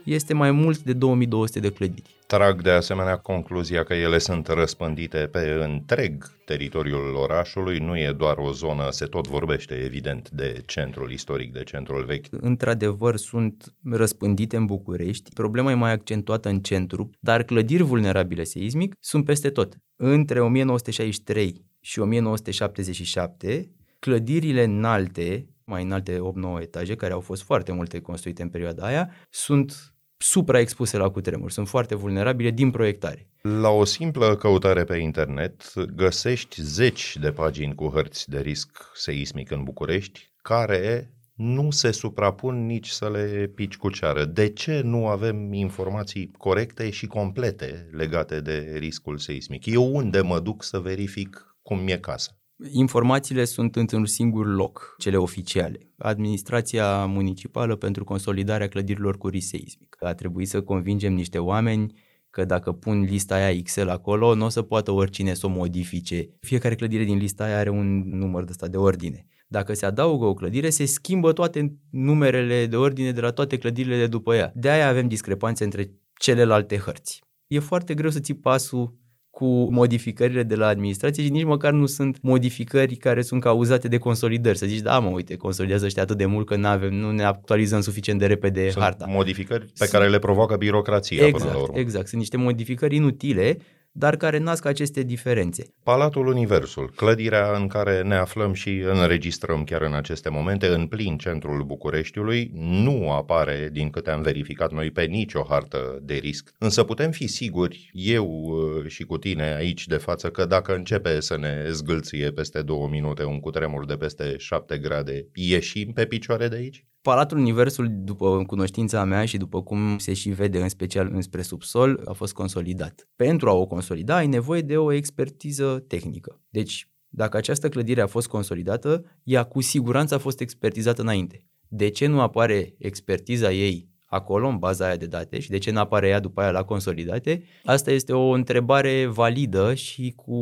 [0.04, 2.14] este mai mult de 2200 de clădiri.
[2.26, 8.36] Trag de asemenea concluzia că ele sunt răspândite pe întreg teritoriul orașului, nu e doar
[8.38, 12.26] o zonă, se tot vorbește evident de centrul istoric, de centrul vechi.
[12.30, 18.94] Într-adevăr sunt răspândite în București, problema e mai accentuată în centru, dar clădiri vulnerabile seismic
[19.00, 19.76] sunt peste tot.
[19.96, 28.00] Între 1963 și 1977, clădirile înalte, mai înalte 8-9 etaje, care au fost foarte multe
[28.00, 33.30] construite în perioada aia, sunt supraexpuse la cutremur, sunt foarte vulnerabile din proiectare.
[33.42, 39.50] La o simplă căutare pe internet găsești zeci de pagini cu hărți de risc seismic
[39.50, 44.24] în București care nu se suprapun nici să le pici cu ceară.
[44.24, 49.66] De ce nu avem informații corecte și complete legate de riscul seismic?
[49.66, 52.38] Eu unde mă duc să verific cum mi-e casa?
[52.70, 55.78] Informațiile sunt într-un singur loc, cele oficiale.
[55.98, 59.96] Administrația municipală pentru consolidarea clădirilor cu risc seismic.
[60.00, 61.92] A trebuit să convingem niște oameni
[62.30, 66.28] că dacă pun lista aia Excel acolo, nu o să poată oricine să o modifice.
[66.40, 69.26] Fiecare clădire din lista aia are un număr de ăsta de ordine.
[69.48, 73.96] Dacă se adaugă o clădire, se schimbă toate numerele de ordine de la toate clădirile
[73.96, 74.52] de după ea.
[74.54, 77.24] De aia avem discrepanțe între celelalte hărți.
[77.46, 78.94] E foarte greu să ții pasul
[79.36, 83.98] cu modificările de la administrație și nici măcar nu sunt modificări care sunt cauzate de
[83.98, 84.58] consolidări.
[84.58, 87.80] Să zici, da mă, uite, consolidează ăștia atât de mult că n-avem, nu ne actualizăm
[87.80, 89.06] suficient de repede sunt harta.
[89.08, 89.88] modificări pe sunt...
[89.88, 91.78] care le provoacă birocrația exact, până la urmă.
[91.78, 93.58] Exact, sunt niște modificări inutile
[93.98, 95.64] dar care nasc aceste diferențe.
[95.82, 101.16] Palatul Universul, clădirea în care ne aflăm și înregistrăm chiar în aceste momente, în plin
[101.16, 106.52] centrul Bucureștiului, nu apare, din câte am verificat noi, pe nicio hartă de risc.
[106.58, 111.20] Însă putem fi siguri, eu uh, și cu tine aici de față, că dacă începe
[111.20, 116.48] să ne zgâlție peste două minute un cutremur de peste 7 grade, ieșim pe picioare
[116.48, 116.84] de aici?
[117.06, 122.02] Palatul Universul, după cunoștința mea și după cum se și vede în special înspre subsol,
[122.04, 123.08] a fost consolidat.
[123.16, 126.40] Pentru a o consolida ai nevoie de o expertiză tehnică.
[126.50, 131.44] Deci, dacă această clădire a fost consolidată, ea cu siguranță a fost expertizată înainte.
[131.68, 135.70] De ce nu apare expertiza ei acolo, în baza aia de date, și de ce
[135.70, 137.42] nu apare ea după aia la consolidate?
[137.64, 140.36] Asta este o întrebare validă și cu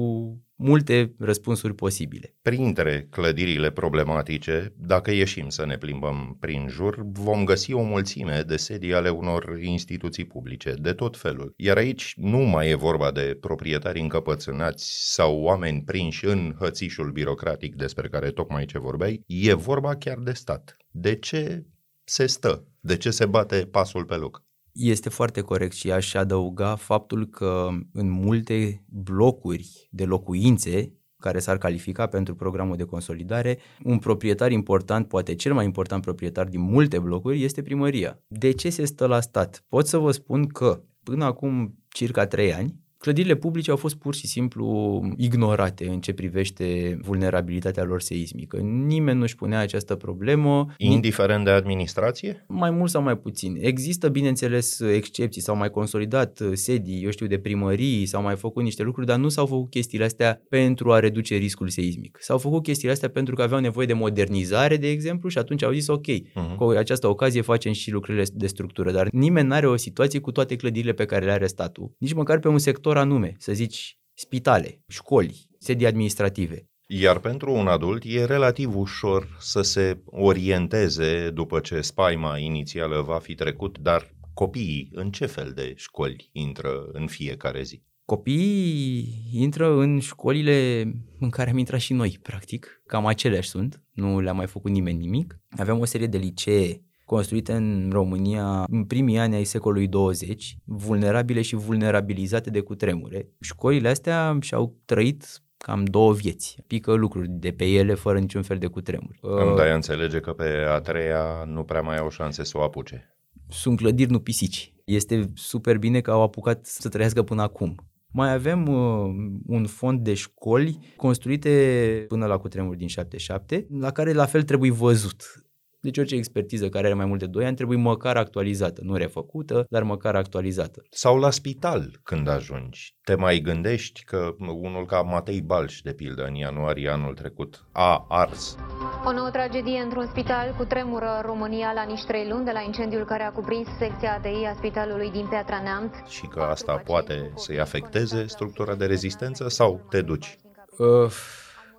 [0.57, 2.35] multe răspunsuri posibile.
[2.43, 8.57] Printre clădirile problematice, dacă ieșim să ne plimbăm prin jur, vom găsi o mulțime de
[8.57, 11.53] sedii ale unor instituții publice, de tot felul.
[11.57, 17.75] Iar aici nu mai e vorba de proprietari încăpățânați sau oameni prinși în hățișul birocratic
[17.75, 20.77] despre care tocmai ce vorbeai, e vorba chiar de stat.
[20.91, 21.65] De ce
[22.05, 22.69] se stă?
[22.81, 24.44] De ce se bate pasul pe loc?
[24.75, 31.59] Este foarte corect și aș adăuga faptul că în multe blocuri de locuințe care s-ar
[31.59, 36.99] califica pentru programul de consolidare, un proprietar important, poate cel mai important proprietar din multe
[36.99, 38.23] blocuri, este primăria.
[38.27, 39.65] De ce se stă la stat?
[39.69, 44.15] Pot să vă spun că până acum circa 3 ani, Clădirile publice au fost pur
[44.15, 48.57] și simplu ignorate în ce privește vulnerabilitatea lor seismică.
[48.57, 50.67] Nimeni nu-și punea această problemă.
[50.77, 52.45] Indiferent de administrație?
[52.49, 53.57] Mai mult sau mai puțin.
[53.61, 55.41] Există, bineînțeles, excepții.
[55.41, 59.29] S-au mai consolidat sedii, eu știu, de primării, s-au mai făcut niște lucruri, dar nu
[59.29, 62.19] s-au făcut chestiile astea pentru a reduce riscul seismic.
[62.21, 65.73] S-au făcut chestiile astea pentru că aveau nevoie de modernizare, de exemplu, și atunci au
[65.73, 66.57] zis, ok, uh-huh.
[66.57, 70.33] cu această ocazie facem și lucrurile de structură, dar nimeni nu are o situație cu
[70.33, 73.53] toate clădirile pe care le are statul, nici măcar pe un sector sector anume, să
[73.53, 76.69] zici spitale, școli, sedii administrative.
[76.87, 83.19] Iar pentru un adult e relativ ușor să se orienteze după ce spaima inițială va
[83.19, 87.83] fi trecut, dar copiii în ce fel de școli intră în fiecare zi?
[88.05, 90.83] Copiii intră în școlile
[91.21, 92.83] în care am intrat și noi, practic.
[92.87, 95.41] Cam aceleași sunt, nu le-a mai făcut nimeni nimic.
[95.57, 101.43] Aveam o serie de licee construite în România în primii ani ai secolului 20, vulnerabile
[101.43, 103.29] și vulnerabilizate de cutremure.
[103.41, 106.57] Școlile astea și-au trăit cam două vieți.
[106.67, 109.19] Pică lucruri de pe ele fără niciun fel de cutremur.
[109.21, 113.17] Îmi dai înțelege că pe a treia nu prea mai au șanse să o apuce.
[113.49, 114.75] Sunt clădiri, nu pisici.
[114.85, 117.75] Este super bine că au apucat să trăiască până acum.
[118.07, 119.15] Mai avem uh,
[119.47, 124.71] un fond de școli construite până la cutremur din 77, la care la fel trebuie
[124.71, 125.45] văzut.
[125.85, 129.67] Deci orice expertiză care are mai mult de 2 ani trebuie măcar actualizată, nu refăcută,
[129.69, 130.83] dar măcar actualizată.
[130.91, 132.97] Sau la spital când ajungi.
[133.03, 138.07] Te mai gândești că unul ca Matei Balș, de pildă, în ianuarie anul trecut, a
[138.09, 138.57] ars.
[139.05, 143.05] O nouă tragedie într-un spital cu tremură România la nici trei luni de la incendiul
[143.05, 145.95] care a cuprins secția ADI a spitalului din Piatra Neamț.
[146.09, 150.37] Și că asta poate să-i afecteze structura de rezistență sau te duci?
[150.79, 151.11] Uh,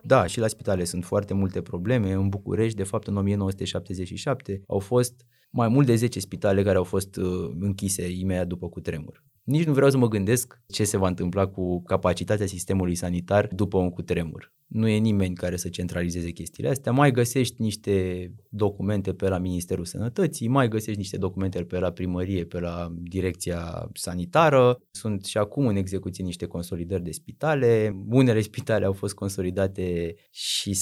[0.08, 2.12] da, și la spitale sunt foarte multe probleme.
[2.12, 6.84] În București, de fapt, în 1977 au fost mai mult de 10 spitale care au
[6.84, 9.24] fost uh, închise imediat după cutremur.
[9.45, 13.77] Nici nu vreau să mă gândesc ce se va întâmpla cu capacitatea sistemului sanitar după
[13.77, 14.53] un cutremur.
[14.67, 16.91] Nu e nimeni care să centralizeze chestiile astea.
[16.91, 22.45] Mai găsești niște documente pe la Ministerul Sănătății, mai găsești niște documente pe la primărie,
[22.45, 24.81] pe la direcția sanitară.
[24.91, 27.95] Sunt și acum în execuție niște consolidări de spitale.
[28.10, 30.73] Unele spitale au fost consolidate și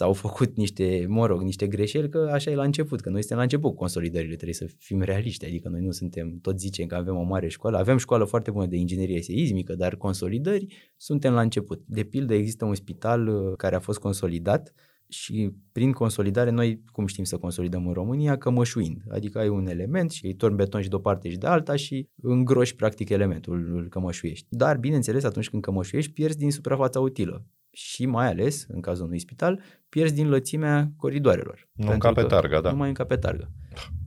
[0.00, 3.36] s-au făcut niște, mă rog, niște greșeli, că așa e la început, că noi suntem
[3.36, 7.16] la început consolidările, trebuie să fim realiști, adică noi nu suntem, tot zicem că avem
[7.16, 11.82] o mare școală, avem școală foarte bună de inginerie seismică, dar consolidări suntem la început.
[11.86, 14.72] De pildă există un spital uh, care a fost consolidat
[15.08, 19.02] și prin consolidare noi, cum știm să consolidăm în România, cămășuind.
[19.08, 21.76] Adică ai un element și îi torni beton și de o parte și de alta
[21.76, 24.46] și îngroși practic elementul, îl cămășuiești.
[24.50, 29.18] Dar, bineînțeles, atunci când cămășuiești, pierzi din suprafața utilă și mai ales, în cazul unui
[29.18, 31.68] spital, pierzi din lățimea coridoarelor.
[31.72, 32.70] Nu încape targa, da.
[32.70, 33.50] Nu mai încape targa.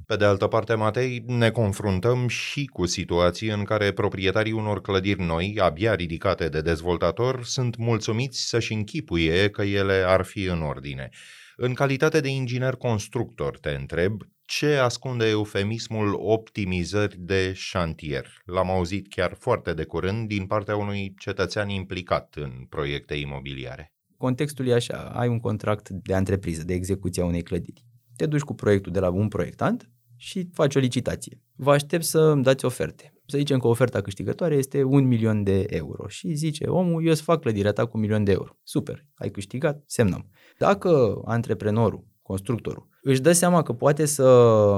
[0.05, 5.21] Pe de altă parte, Matei, ne confruntăm și cu situații în care proprietarii unor clădiri
[5.21, 11.09] noi, abia ridicate de dezvoltator, sunt mulțumiți să-și închipuie că ele ar fi în ordine.
[11.55, 18.27] În calitate de inginer constructor, te întreb, ce ascunde eufemismul optimizări de șantier?
[18.45, 23.93] L-am auzit chiar foarte de curând din partea unui cetățean implicat în proiecte imobiliare.
[24.17, 27.85] Contextul e așa, ai un contract de antrepriză, de execuție a unei clădiri.
[28.15, 31.41] Te duci cu proiectul de la un proiectant și faci o licitație.
[31.55, 33.13] Vă aștept să îmi dați oferte.
[33.25, 37.21] Să zicem că oferta câștigătoare este un milion de euro și zice omul, eu îți
[37.21, 38.57] fac clădirea ta cu un milion de euro.
[38.63, 40.29] Super, ai câștigat, semnăm.
[40.57, 44.23] Dacă antreprenorul, constructorul, își dă seama că poate să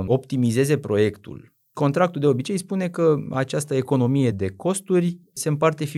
[0.07, 1.53] optimizeze proiectul.
[1.73, 5.89] Contractul de obicei spune că această economie de costuri se împarte 50-50.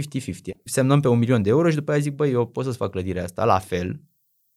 [0.64, 2.92] Semnăm pe un milion de euro și după aia zic, băi, eu pot să-ți fac
[2.92, 4.02] clădirea asta la fel,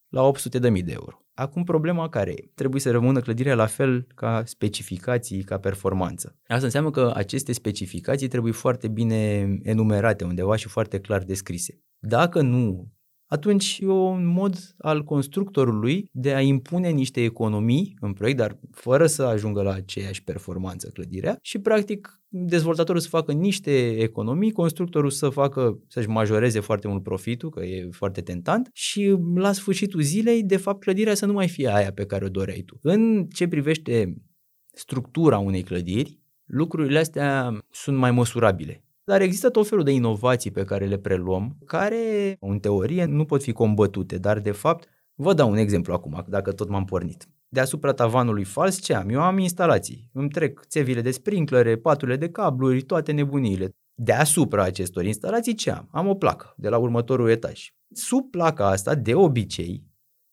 [0.08, 1.24] la 800 de mii de euro.
[1.34, 2.50] Acum problema care e?
[2.54, 6.36] Trebuie să rămână clădirea la fel ca specificații, ca performanță.
[6.46, 11.82] Asta înseamnă că aceste specificații trebuie foarte bine enumerate undeva și foarte clar descrise.
[11.98, 12.92] Dacă nu
[13.32, 19.06] atunci e un mod al constructorului de a impune niște economii în proiect, dar fără
[19.06, 25.28] să ajungă la aceeași performanță clădirea și practic dezvoltatorul să facă niște economii, constructorul să
[25.28, 30.56] facă, să-și majoreze foarte mult profitul, că e foarte tentant și la sfârșitul zilei, de
[30.56, 32.78] fapt, clădirea să nu mai fie aia pe care o doreai tu.
[32.82, 34.14] În ce privește
[34.72, 38.84] structura unei clădiri, lucrurile astea sunt mai măsurabile.
[39.04, 43.42] Dar există tot felul de inovații pe care le preluăm, care în teorie nu pot
[43.42, 47.28] fi combătute, dar de fapt, vă dau un exemplu acum, dacă tot m-am pornit.
[47.48, 49.08] Deasupra tavanului fals ce am?
[49.08, 50.10] Eu am instalații.
[50.12, 53.70] Îmi trec țevile de sprinklere, paturile de cabluri, toate nebuniile.
[53.94, 55.88] Deasupra acestor instalații ce am?
[55.92, 57.68] Am o placă de la următorul etaj.
[57.92, 59.84] Sub placa asta, de obicei,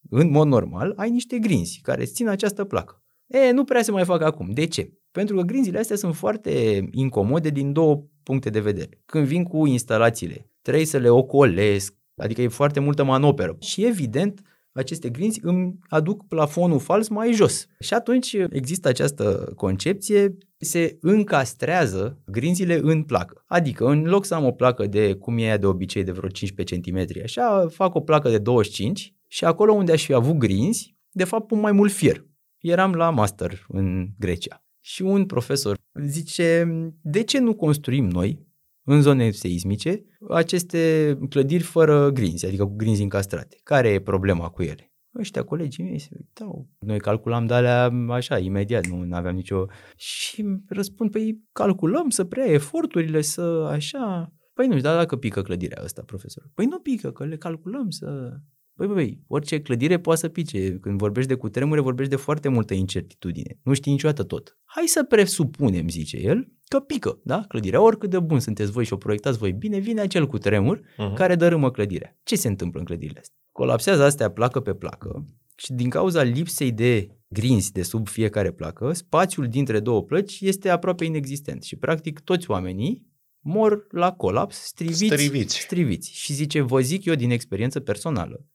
[0.10, 3.04] în mod normal, ai niște grinzi care țin această placă.
[3.28, 4.50] E, nu prea se mai fac acum.
[4.50, 4.94] De ce?
[5.12, 9.02] Pentru că grinzile astea sunt foarte incomode din două puncte de vedere.
[9.06, 13.58] Când vin cu instalațiile, trebuie să le ocolesc, adică e foarte multă manoperă.
[13.60, 17.68] Și evident, aceste grinzi îmi aduc plafonul fals mai jos.
[17.80, 23.44] Și atunci există această concepție, se încastrează grinzile în placă.
[23.46, 26.30] Adică în loc să am o placă de, cum e ea de obicei, de vreo
[26.30, 30.96] 15 cm, așa, fac o placă de 25 și acolo unde aș fi avut grinzi,
[31.12, 32.26] de fapt pun mai mult fier.
[32.58, 36.68] Eram la master în Grecia și un profesor zice,
[37.02, 38.48] de ce nu construim noi,
[38.84, 43.58] în zone seismice, aceste clădiri fără grinzi, adică cu grinzi încastrate?
[43.64, 44.92] Care e problema cu ele?
[45.20, 46.70] Ăștia colegii mei se uitau.
[46.80, 49.66] Noi calculam de alea așa, imediat, nu aveam nicio...
[49.96, 54.34] Și răspund, păi calculăm să prea eforturile, să așa...
[54.54, 56.50] Păi nu, dar dacă pică clădirea asta, profesor?
[56.54, 58.38] Păi nu pică, că le calculăm să...
[58.78, 60.78] Băi, băi, orice clădire poate să pice.
[60.82, 63.60] Când vorbești de cutremure, vorbești de foarte multă incertitudine.
[63.64, 64.58] Nu știi niciodată tot.
[64.66, 67.46] Hai să presupunem, zice el, că pică, da?
[67.48, 71.14] Clădirea, oricât de bun sunteți voi și o proiectați voi bine, vine acel cutremur uh-huh.
[71.16, 72.18] care dărâmă clădirea.
[72.24, 73.38] Ce se întâmplă în clădirile astea?
[73.52, 78.94] Colapsează astea placă pe placă și din cauza lipsei de grinzi de sub fiecare placă,
[78.94, 83.06] spațiul dintre două plăci este aproape inexistent și practic toți oamenii
[83.40, 85.60] mor la colaps, striviți, Striviți.
[85.60, 86.12] striviți.
[86.14, 88.46] Și zice, vă zic eu din experiență personală,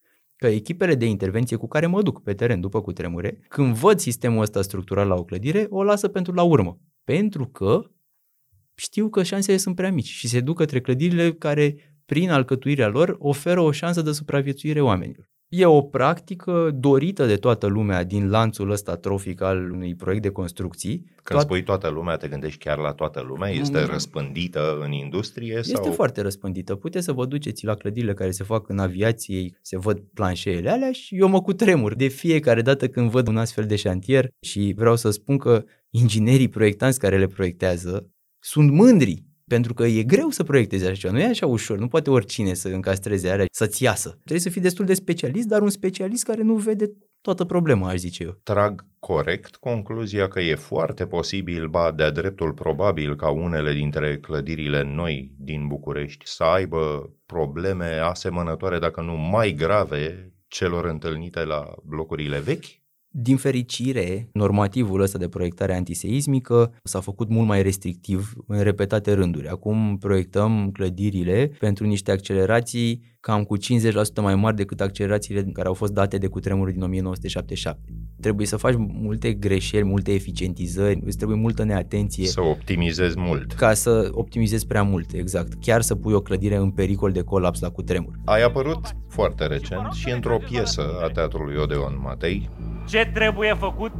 [0.42, 4.42] că echipele de intervenție cu care mă duc pe teren după cutremure, când văd sistemul
[4.42, 6.80] ăsta structural la o clădire, o lasă pentru la urmă.
[7.04, 7.90] Pentru că
[8.74, 13.16] știu că șansele sunt prea mici și se duc către clădirile care, prin alcătuirea lor,
[13.18, 15.30] oferă o șansă de supraviețuire oamenilor.
[15.54, 20.28] E o practică dorită de toată lumea din lanțul ăsta trofic al unui proiect de
[20.28, 21.04] construcții.
[21.22, 23.50] Când Toat- spui toată lumea, te gândești chiar la toată lumea?
[23.50, 23.86] Este Mm.
[23.86, 25.54] răspândită în industrie?
[25.58, 25.92] Este sau...
[25.92, 26.74] foarte răspândită.
[26.74, 30.92] Puteți să vă duceți la clădirile care se fac în aviație, se văd planșeele alea
[30.92, 34.96] și eu mă cutremur de fiecare dată când văd un astfel de șantier și vreau
[34.96, 40.42] să spun că inginerii proiectanți care le proiectează sunt mândri pentru că e greu să
[40.42, 44.08] proiectezi așa ceva, nu e așa ușor, nu poate oricine să încastreze alea, să-ți iasă.
[44.08, 47.96] Trebuie să fii destul de specialist, dar un specialist care nu vede toată problema, aș
[47.96, 48.40] zice eu.
[48.42, 54.82] Trag corect concluzia că e foarte posibil, ba de-a dreptul probabil ca unele dintre clădirile
[54.82, 62.38] noi din București să aibă probleme asemănătoare, dacă nu mai grave, celor întâlnite la blocurile
[62.38, 62.81] vechi?
[63.14, 69.48] Din fericire, normativul ăsta de proiectare antiseismică s-a făcut mult mai restrictiv în repetate rânduri.
[69.48, 73.60] Acum proiectăm clădirile pentru niște accelerații cam cu 50%
[74.22, 77.80] mai mari decât accelerațiile care au fost date de cutremurul din 1977.
[78.20, 83.52] Trebuie să faci multe greșeli, multe eficientizări, îți trebuie multă neatenție Să optimizezi mult.
[83.52, 85.52] ca să optimizezi prea mult, exact.
[85.60, 88.12] Chiar să pui o clădire în pericol de colaps la cutremur.
[88.24, 92.50] Ai apărut foarte recent și într-o piesă a Teatrului Odeon Matei,
[92.88, 93.92] Ce trebuie făcut?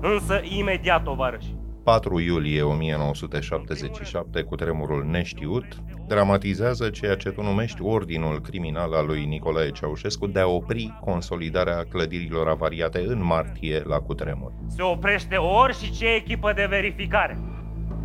[0.00, 1.54] Însă imediat, tovarăși.
[1.84, 5.64] 4 iulie 1977, cu tremurul neștiut,
[6.06, 11.84] dramatizează ceea ce tu numești ordinul criminal al lui Nicolae Ceaușescu de a opri consolidarea
[11.90, 14.52] clădirilor avariate în martie la cutremur.
[14.66, 17.38] Se oprește ori și ce echipă de verificare.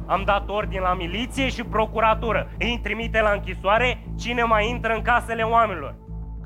[0.05, 2.51] Am dat ordin la miliție și procuratură.
[2.59, 5.95] Îi trimite la închisoare cine mai intră în casele oamenilor.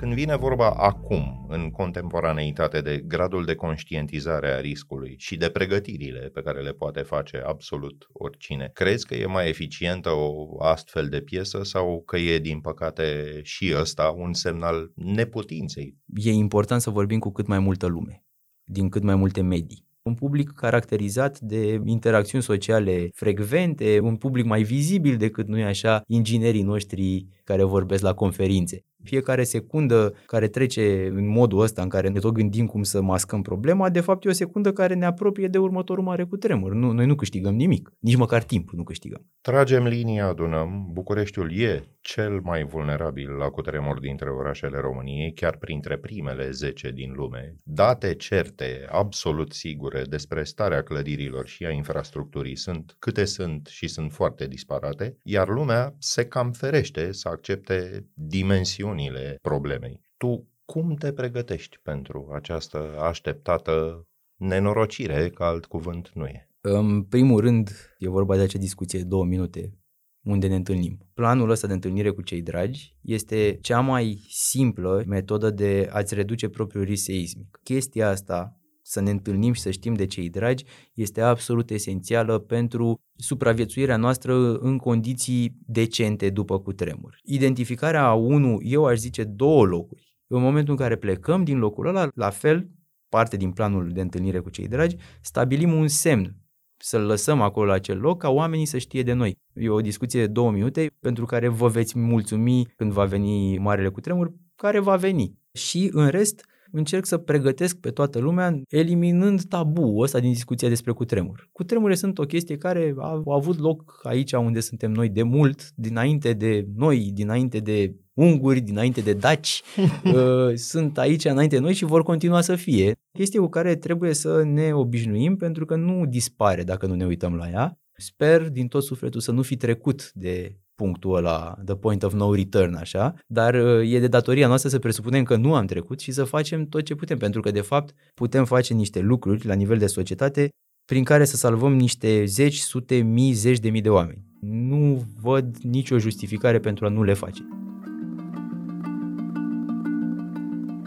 [0.03, 6.19] Când vine vorba acum, în contemporaneitate, de gradul de conștientizare a riscului și de pregătirile
[6.33, 11.21] pe care le poate face absolut oricine, crezi că e mai eficientă o astfel de
[11.21, 15.97] piesă sau că e, din păcate, și ăsta un semn al neputinței?
[16.15, 18.23] E important să vorbim cu cât mai multă lume,
[18.63, 19.85] din cât mai multe medii.
[20.01, 26.01] Un public caracterizat de interacțiuni sociale frecvente, un public mai vizibil decât nu e așa
[26.07, 28.85] inginerii noștri care vorbesc la conferințe.
[29.03, 33.41] Fiecare secundă care trece în modul ăsta în care ne tot gândim cum să mascăm
[33.41, 36.73] problema, de fapt e o secundă care ne apropie de următorul mare cutremur.
[36.73, 39.25] Nu, noi nu câștigăm nimic, nici măcar timp nu câștigăm.
[39.41, 45.97] Tragem linia, adunăm, Bucureștiul e cel mai vulnerabil la cutremur dintre orașele României, chiar printre
[45.97, 47.55] primele 10 din lume.
[47.63, 54.11] Date certe, absolut sigure despre starea clădirilor și a infrastructurii sunt câte sunt și sunt
[54.11, 60.01] foarte disparate, iar lumea se cam ferește să accepte dimensiunile problemei.
[60.17, 66.47] Tu cum te pregătești pentru această așteptată nenorocire, că alt cuvânt nu e?
[66.61, 69.77] În primul rând, e vorba de acea discuție de două minute
[70.23, 70.97] unde ne întâlnim.
[71.13, 76.49] Planul ăsta de întâlnire cu cei dragi este cea mai simplă metodă de a-ți reduce
[76.49, 77.59] propriul risc seismic.
[77.63, 82.99] Chestia asta, să ne întâlnim și să știm de cei dragi, este absolut esențială pentru
[83.15, 87.19] supraviețuirea noastră în condiții decente după cutremur.
[87.23, 90.17] Identificarea a unu, eu aș zice două locuri.
[90.27, 92.69] În momentul în care plecăm din locul ăla, la fel,
[93.09, 96.37] parte din planul de întâlnire cu cei dragi, stabilim un semn
[96.77, 99.37] să-l lăsăm acolo la acel loc ca oamenii să știe de noi.
[99.53, 103.89] E o discuție de două minute pentru care vă veți mulțumi când va veni marele
[103.89, 105.39] cutremur, care va veni.
[105.53, 110.91] Și în rest încerc să pregătesc pe toată lumea eliminând tabu ăsta din discuția despre
[110.91, 111.49] cutremur.
[111.51, 115.71] Cutremurile sunt o chestie care a, a avut loc aici unde suntem noi de mult,
[115.75, 119.61] dinainte de noi, dinainte de unguri, dinainte de daci,
[120.13, 122.93] uh, sunt aici înainte de noi și vor continua să fie.
[123.11, 127.35] Chestie cu care trebuie să ne obișnuim pentru că nu dispare dacă nu ne uităm
[127.35, 127.77] la ea.
[127.97, 132.33] Sper din tot sufletul să nu fi trecut de punctul ăla, the point of no
[132.33, 136.11] return, așa, dar uh, e de datoria noastră să presupunem că nu am trecut și
[136.11, 139.77] să facem tot ce putem, pentru că, de fapt, putem face niște lucruri la nivel
[139.77, 140.49] de societate
[140.85, 144.23] prin care să salvăm niște zeci, sute, mii, zeci de mii de oameni.
[144.39, 147.41] Nu văd nicio justificare pentru a nu le face.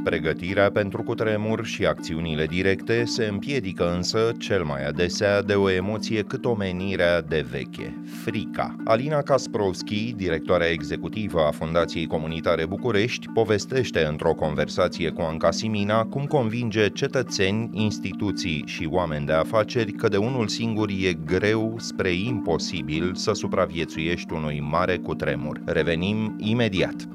[0.07, 6.23] Pregătirea pentru cutremur și acțiunile directe se împiedică însă cel mai adesea de o emoție
[6.23, 8.77] cât omenirea de veche, frica.
[8.85, 16.25] Alina Kasprovski, directoarea executivă a Fundației Comunitare București, povestește într-o conversație cu Anca Simina cum
[16.25, 23.15] convinge cetățeni, instituții și oameni de afaceri că de unul singur e greu spre imposibil
[23.15, 25.61] să supraviețuiești unui mare cutremur.
[25.65, 27.09] Revenim imediat.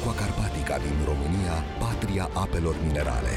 [0.00, 3.32] Aqua Carpatica din România, patria apelor minerale.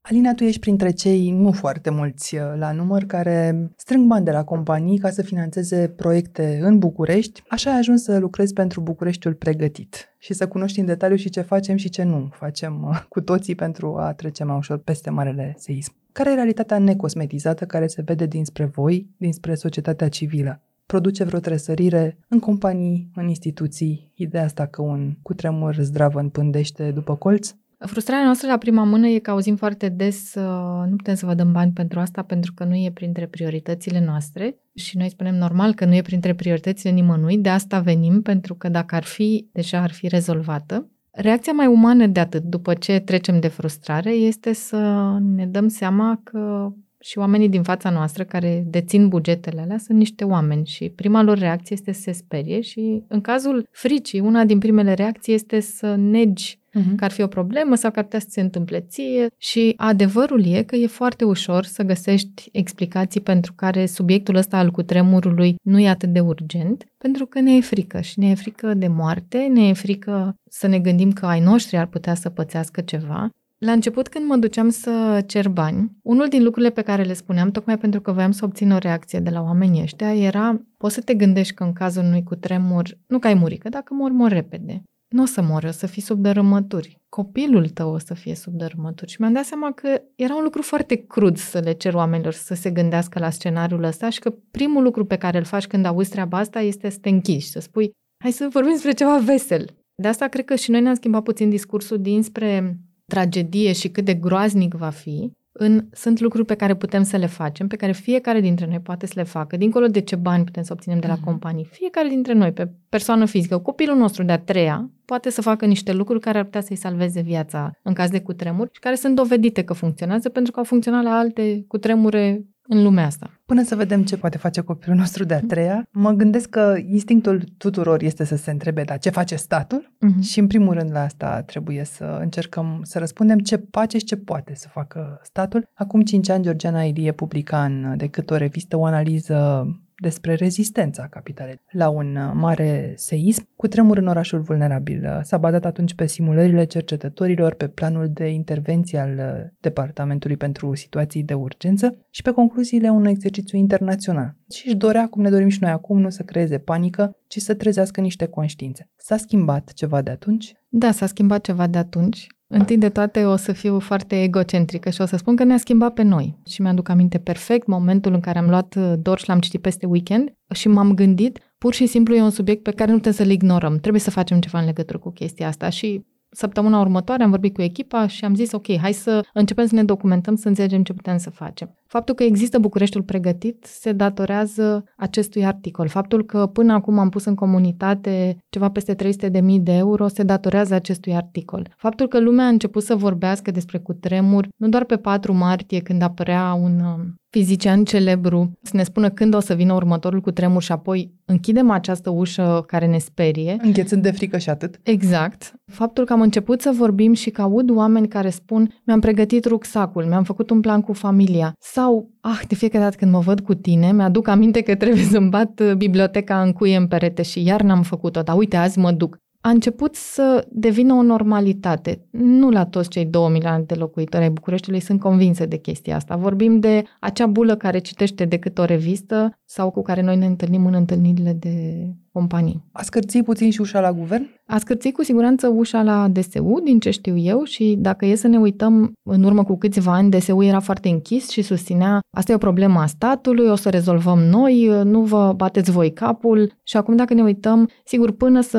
[0.00, 4.30] Alina, tu ești printre cei nu foarte mulți uh, la număr care strâng bani de
[4.30, 7.42] la companii ca să financeze proiecte în București.
[7.48, 11.40] Așa ai ajuns să lucrezi pentru Bucureștiul pregătit și să cunoști în detaliu și ce
[11.40, 15.54] facem și ce nu facem uh, cu toții pentru a trece mai ușor peste marele
[15.58, 15.94] seism.
[16.12, 20.60] Care e realitatea necosmetizată care se vede dinspre voi, dinspre societatea civilă?
[20.86, 27.16] Produce vreo tresărire în companii, în instituții, ideea asta că un cutremur zdravă împândește după
[27.16, 27.54] colț?
[27.86, 31.34] Frustrarea noastră la prima mână e că auzim foarte des uh, nu putem să vă
[31.34, 35.74] dăm bani pentru asta pentru că nu e printre prioritățile noastre și noi spunem normal
[35.74, 39.80] că nu e printre prioritățile nimănui, de asta venim pentru că dacă ar fi, deja
[39.80, 40.90] ar fi rezolvată.
[41.10, 46.20] Reacția mai umană de atât, după ce trecem de frustrare, este să ne dăm seama
[46.24, 46.72] că
[47.02, 51.38] și oamenii din fața noastră care dețin bugetele alea sunt niște oameni și prima lor
[51.38, 55.94] reacție este să se sperie și în cazul fricii, una din primele reacții este să
[55.94, 56.96] negi uh-huh.
[56.96, 60.46] că ar fi o problemă sau că ar putea să se întâmple ție și adevărul
[60.46, 65.78] e că e foarte ușor să găsești explicații pentru care subiectul ăsta al cutremurului nu
[65.78, 69.38] e atât de urgent, pentru că ne e frică și ne e frică de moarte,
[69.38, 73.30] ne e frică să ne gândim că ai noștri ar putea să pățească ceva
[73.64, 77.50] la început, când mă duceam să cer bani, unul din lucrurile pe care le spuneam,
[77.50, 81.00] tocmai pentru că voiam să obțin o reacție de la oamenii ăștia, era poți să
[81.00, 84.30] te gândești că în cazul unui cutremur, nu că ai muri, că dacă mor, mor
[84.30, 84.82] repede.
[85.08, 87.00] Nu o să mori, o să fii sub dărâmături.
[87.08, 89.10] Copilul tău o să fie sub dărâmături.
[89.10, 92.54] Și mi-am dat seama că era un lucru foarte crud să le cer oamenilor să
[92.54, 96.10] se gândească la scenariul ăsta și că primul lucru pe care îl faci când auzi
[96.10, 97.90] treaba asta este să te închizi, să spui
[98.22, 99.66] hai să vorbim despre ceva vesel.
[100.02, 104.14] De asta cred că și noi ne-am schimbat puțin discursul dinspre tragedie și cât de
[104.14, 108.40] groaznic va fi, în, sunt lucruri pe care putem să le facem, pe care fiecare
[108.40, 111.16] dintre noi poate să le facă, dincolo de ce bani putem să obținem de la
[111.16, 111.24] mm-hmm.
[111.24, 111.64] companii.
[111.64, 116.20] Fiecare dintre noi, pe persoană fizică, copilul nostru de-a treia, poate să facă niște lucruri
[116.20, 119.72] care ar putea să-i salveze viața în caz de cutremur și care sunt dovedite că
[119.72, 123.30] funcționează pentru că au funcționat la alte cutremure în lumea asta.
[123.46, 128.02] Până să vedem ce poate face copilul nostru de-a treia, mă gândesc că instinctul tuturor
[128.02, 129.92] este să se întrebe, da, ce face statul?
[130.06, 130.22] Uh-huh.
[130.22, 134.16] Și în primul rând la asta trebuie să încercăm să răspundem ce face și ce
[134.16, 135.68] poate să facă statul.
[135.74, 139.66] Acum 5 ani, Georgiana Ilie publica în decât o revistă o analiză
[140.02, 145.04] despre rezistența capitalei la un uh, mare seism cu tremur în orașul vulnerabil.
[145.04, 150.74] Uh, s-a bazat atunci pe simulările cercetătorilor, pe planul de intervenție al uh, Departamentului pentru
[150.74, 154.34] Situații de Urgență și pe concluziile unui exercițiu internațional.
[154.52, 157.54] Și își dorea, cum ne dorim și noi acum, nu să creeze panică, ci să
[157.54, 158.90] trezească niște conștiințe.
[158.96, 160.52] S-a schimbat ceva de atunci?
[160.68, 162.26] Da, s-a schimbat ceva de atunci.
[162.54, 165.92] Întâi de toate o să fiu foarte egocentrică și o să spun că ne-a schimbat
[165.92, 166.38] pe noi.
[166.46, 169.86] Și mi-aduc aminte perfect momentul în care am luat uh, dorș și l-am citit peste
[169.86, 173.30] weekend și m-am gândit, pur și simplu e un subiect pe care nu putem să-l
[173.30, 173.78] ignorăm.
[173.78, 177.62] Trebuie să facem ceva în legătură cu chestia asta și săptămâna următoare am vorbit cu
[177.62, 181.16] echipa și am zis, ok, hai să începem să ne documentăm, să înțelegem ce putem
[181.16, 181.74] să facem.
[181.86, 185.88] Faptul că există Bucureștiul pregătit se datorează acestui articol.
[185.88, 190.74] Faptul că până acum am pus în comunitate ceva peste 300.000 de euro se datorează
[190.74, 191.74] acestui articol.
[191.76, 196.02] Faptul că lumea a început să vorbească despre cutremur nu doar pe 4 martie când
[196.02, 200.62] apărea un um, fizician celebru să ne spună când o să vină următorul cu tremur
[200.62, 203.56] și apoi închidem această ușă care ne sperie.
[203.62, 204.80] Înghețând de frică și atât.
[204.82, 205.54] Exact.
[205.64, 210.04] Faptul că am început să vorbim și că aud oameni care spun mi-am pregătit rucsacul,
[210.04, 213.54] mi-am făcut un plan cu familia sau, ah, de fiecare dată când mă văd cu
[213.54, 217.82] tine, mi-aduc aminte că trebuie să-mi bat biblioteca în cuie în perete și iar n-am
[217.82, 222.06] făcut-o, dar uite, azi mă duc a început să devină o normalitate.
[222.10, 226.16] Nu la toți cei două milioane de locuitori ai Bucureștiului sunt convinse de chestia asta.
[226.16, 230.66] Vorbim de acea bulă care citește decât o revistă sau cu care noi ne întâlnim
[230.66, 232.64] în întâlnirile de companii.
[232.72, 234.28] A scârțit puțin și ușa la guvern?
[234.46, 238.28] A scârțit cu siguranță ușa la DSU, din ce știu eu, și dacă e să
[238.28, 242.34] ne uităm, în urmă cu câțiva ani, DSU era foarte închis și susținea asta e
[242.34, 246.52] o problemă a statului, o să rezolvăm noi, nu vă bateți voi capul.
[246.62, 248.58] Și acum dacă ne uităm, sigur, până să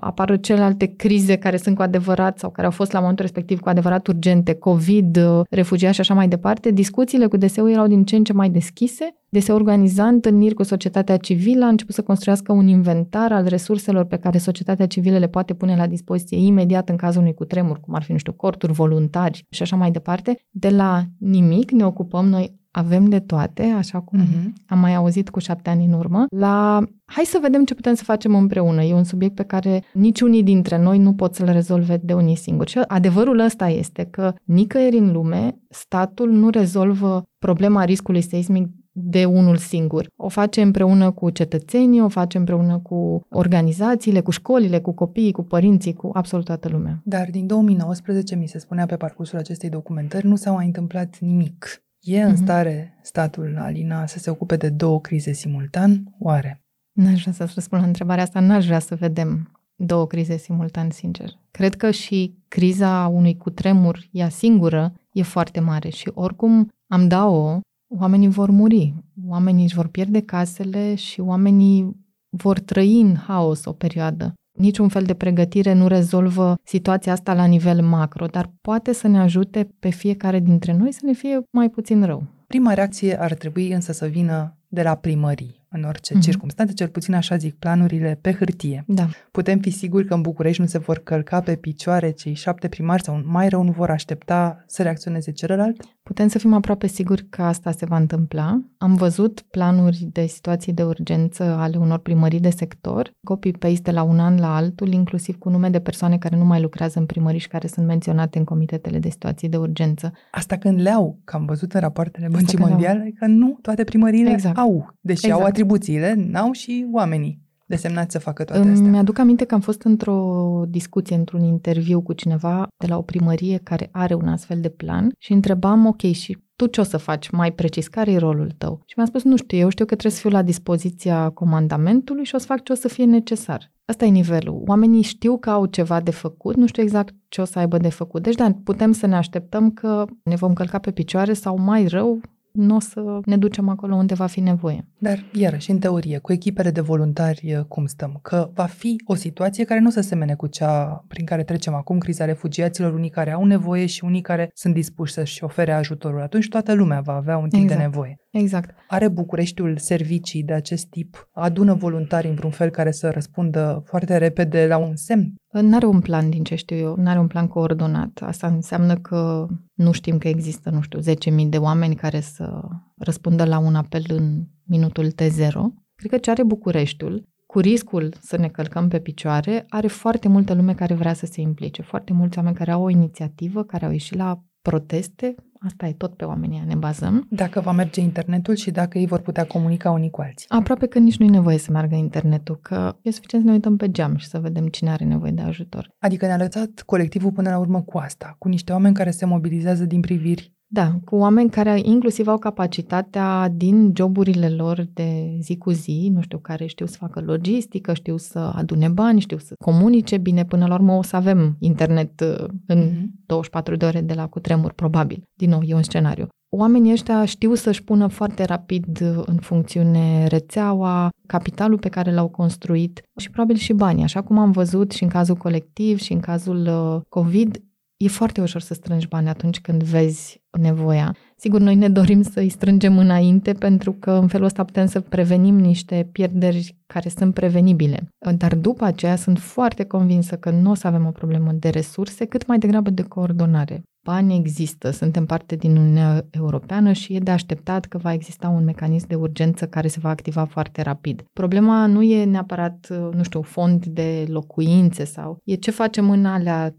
[0.00, 3.68] apară celelalte crize care sunt cu adevărat sau care au fost la momentul respectiv cu
[3.68, 5.18] adevărat urgente, COVID,
[5.50, 9.04] refugiați și așa mai departe, discuțiile cu DSU erau din ce în ce mai deschise
[9.04, 14.04] de se organiza întâlniri cu societatea civilă, a început să construiască un inventar al resurselor
[14.04, 17.94] pe care societatea civilă le poate pune la dispoziție imediat în cazul unui cutremur, cum
[17.94, 20.38] ar fi, nu știu, corturi, voluntari și așa mai departe.
[20.50, 24.52] De la nimic ne ocupăm noi avem de toate, așa cum uh-huh.
[24.66, 28.04] am mai auzit cu șapte ani în urmă, la hai să vedem ce putem să
[28.04, 28.82] facem împreună.
[28.82, 32.70] E un subiect pe care niciunii dintre noi nu pot să-l rezolve de unii singuri.
[32.70, 39.24] Și adevărul ăsta este că nicăieri în lume statul nu rezolvă problema riscului seismic de
[39.24, 40.10] unul singur.
[40.16, 45.42] O face împreună cu cetățenii, o face împreună cu organizațiile, cu școlile, cu copiii, cu
[45.42, 47.00] părinții, cu absolut toată lumea.
[47.04, 51.82] Dar din 2019, mi se spunea pe parcursul acestei documentări, nu s-a mai întâmplat nimic.
[52.00, 52.36] E în mm-hmm.
[52.36, 56.62] stare statul Alina să se ocupe de două crize simultan, oare?
[56.92, 61.30] N-aș vrea să-ți răspund la întrebarea asta, n-aș vrea să vedem două crize simultan, sincer.
[61.50, 67.60] Cred că și criza unui cutremur, ea singură, e foarte mare și oricum am da-o,
[67.98, 68.94] oamenii vor muri,
[69.26, 71.96] oamenii își vor pierde casele și oamenii
[72.30, 74.34] vor trăi în haos o perioadă.
[74.58, 79.18] Niciun fel de pregătire nu rezolvă situația asta la nivel macro, dar poate să ne
[79.18, 82.22] ajute pe fiecare dintre noi să ne fie mai puțin rău.
[82.46, 86.20] Prima reacție ar trebui însă să vină de la primării în orice mm-hmm.
[86.20, 88.84] circunstanțe, cel puțin așa zic planurile pe hârtie.
[88.86, 89.08] Da.
[89.30, 93.02] Putem fi siguri că în București nu se vor călca pe picioare cei șapte primari
[93.02, 95.84] sau mai rău nu vor aștepta să reacționeze celălalt?
[96.02, 98.60] Putem să fim aproape siguri că asta se va întâmpla.
[98.78, 104.02] Am văzut planuri de situații de urgență ale unor primării de sector, copy-paste de la
[104.02, 107.40] un an la altul, inclusiv cu nume de persoane care nu mai lucrează în primării
[107.40, 110.12] și care sunt menționate în comitetele de situații de urgență.
[110.30, 114.30] Asta când le au, că am văzut în rapoartele Băncii Mondiale, că nu toate primările
[114.30, 114.58] exact.
[114.58, 115.42] au, deși exact.
[115.42, 118.90] au atribuțiile, n-au și oamenii desemnați să facă toate astea.
[118.90, 123.60] Mi-aduc aminte că am fost într-o discuție, într-un interviu cu cineva de la o primărie
[123.62, 127.30] care are un astfel de plan și întrebam, ok, și tu ce o să faci
[127.30, 127.88] mai precis?
[127.88, 128.82] Care e rolul tău?
[128.86, 132.34] Și mi-a spus, nu știu, eu știu că trebuie să fiu la dispoziția comandamentului și
[132.34, 133.72] o să fac ce o să fie necesar.
[133.84, 134.62] Asta e nivelul.
[134.66, 137.88] Oamenii știu că au ceva de făcut, nu știu exact ce o să aibă de
[137.88, 138.22] făcut.
[138.22, 142.20] Deci, da, putem să ne așteptăm că ne vom călca pe picioare sau mai rău,
[142.58, 144.88] nu o să ne ducem acolo unde va fi nevoie.
[144.98, 148.18] Dar, iarăși, în teorie, cu echipele de voluntari, eh, cum stăm?
[148.22, 151.98] Că va fi o situație care nu se semene cu cea prin care trecem acum,
[151.98, 156.20] criza refugiaților, unii care au nevoie și unii care sunt dispuși să-și ofere ajutorul.
[156.20, 157.80] Atunci toată lumea va avea un tip exact.
[157.80, 158.23] de nevoie.
[158.36, 158.74] Exact.
[158.88, 161.28] Are Bucureștiul servicii de acest tip?
[161.32, 165.34] Adună voluntari în vreun fel care să răspundă foarte repede la un semn?
[165.50, 168.20] Nu are un plan, din ce știu eu, nu are un plan coordonat.
[168.22, 170.98] Asta înseamnă că nu știm că există, nu știu,
[171.42, 172.60] 10.000 de oameni care să
[172.96, 175.60] răspundă la un apel în minutul T0.
[175.94, 180.54] Cred că ce are Bucureștiul, cu riscul să ne călcăm pe picioare, are foarte multă
[180.54, 183.90] lume care vrea să se implice, foarte mulți oameni care au o inițiativă, care au
[183.90, 185.34] ieșit la proteste,
[185.64, 187.26] Asta e tot pe oamenii ne bazăm.
[187.30, 190.46] Dacă va merge internetul și dacă ei vor putea comunica unii cu alții.
[190.48, 193.76] Aproape că nici nu e nevoie să meargă internetul, că e suficient să ne uităm
[193.76, 195.90] pe geam și să vedem cine are nevoie de ajutor.
[195.98, 199.84] Adică ne-a lăsat colectivul până la urmă cu asta, cu niște oameni care se mobilizează
[199.84, 205.70] din priviri da, cu oameni care inclusiv au capacitatea din joburile lor de zi cu
[205.70, 210.16] zi, nu știu, care știu să facă logistică, știu să adune bani, știu să comunice
[210.16, 210.44] bine.
[210.44, 213.26] Până la urmă o să avem internet uh, în mm-hmm.
[213.26, 215.22] 24 de ore de la cutremur, probabil.
[215.34, 216.26] Din nou, e un scenariu.
[216.56, 222.28] Oamenii ăștia știu să-și pună foarte rapid uh, în funcțiune rețeaua, capitalul pe care l-au
[222.28, 224.04] construit și probabil și banii.
[224.04, 227.62] Așa cum am văzut și în cazul colectiv și în cazul uh, COVID,
[228.04, 231.16] E foarte ușor să strângi bani atunci când vezi nevoia.
[231.36, 235.00] Sigur, noi ne dorim să îi strângem înainte pentru că în felul ăsta putem să
[235.00, 238.08] prevenim niște pierderi care sunt prevenibile.
[238.36, 242.24] Dar după aceea sunt foarte convinsă că nu o să avem o problemă de resurse,
[242.24, 247.30] cât mai degrabă de coordonare bani există, suntem parte din Uniunea Europeană și e de
[247.30, 251.24] așteptat că va exista un mecanism de urgență care se va activa foarte rapid.
[251.32, 256.70] Problema nu e neapărat, nu știu, fond de locuințe sau e ce facem în alea
[256.70, 256.74] 3-5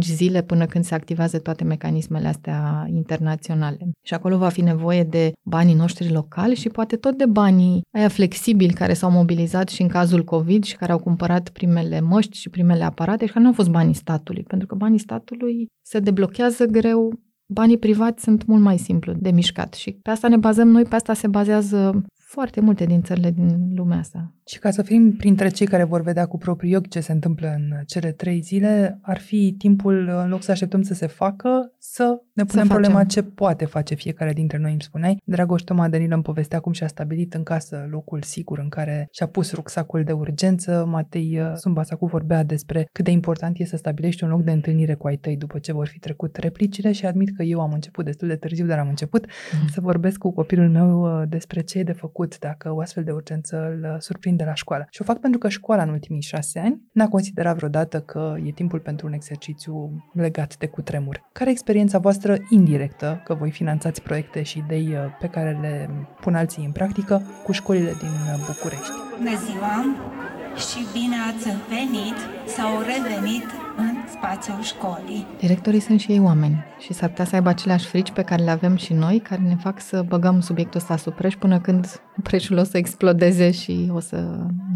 [0.00, 3.88] zile până când se activează toate mecanismele astea internaționale.
[4.02, 8.08] Și acolo va fi nevoie de banii noștri locali și poate tot de banii aia
[8.08, 12.50] flexibili care s-au mobilizat și în cazul COVID și care au cumpărat primele măști și
[12.50, 16.42] primele aparate și care nu au fost banii statului, pentru că banii statului se deblochează
[16.70, 17.12] greu,
[17.46, 20.94] banii privați sunt mult mai simplu de mișcat și pe asta ne bazăm noi, pe
[20.94, 24.32] asta se bazează foarte multe din țările din lumea asta.
[24.46, 27.54] Și ca să fim printre cei care vor vedea cu propriul ochi ce se întâmplă
[27.56, 32.22] în cele trei zile, ar fi timpul, în loc să așteptăm să se facă, să
[32.34, 33.22] Ne punem Să problema facem.
[33.22, 35.22] ce poate face fiecare dintre noi, îmi spuneai.
[35.24, 39.26] Dragoș Toma Danilă îmi povestea cum și-a stabilit în casă locul sigur în care și-a
[39.26, 40.84] pus rucsacul de urgență.
[40.88, 44.94] Matei uh, Sumbasacu vorbea despre cât de important e să stabilești un loc de întâlnire
[44.94, 48.04] cu ai tăi după ce vor fi trecut replicile și admit că eu am început
[48.04, 49.72] destul de târziu, dar am început Mhm.
[49.72, 53.10] să vorbesc cu copilul meu uh, despre ce e de făcut dacă o astfel de
[53.10, 54.86] urgență îl uh, surprinde la școală.
[54.90, 58.50] Și o fac pentru că școala în ultimii șase ani n-a considerat vreodată că e
[58.50, 61.28] timpul pentru un exercițiu legat de cutremur.
[61.32, 65.90] Care e experiența voastră indirectă, că voi finanțați proiecte și idei uh, pe care le
[66.20, 68.92] pun alții în practică cu școlile din uh, București?
[69.18, 69.84] Bună ziua
[70.56, 72.18] și bine ați venit
[72.56, 73.44] sau revenit
[73.76, 75.26] în spațiul școlii.
[75.38, 78.50] Directorii sunt și ei oameni și s-ar putea să aibă aceleași frici pe care le
[78.50, 82.56] avem și noi, care ne fac să băgăm subiectul ăsta sub preș până când preșul
[82.56, 84.16] o să explodeze și o să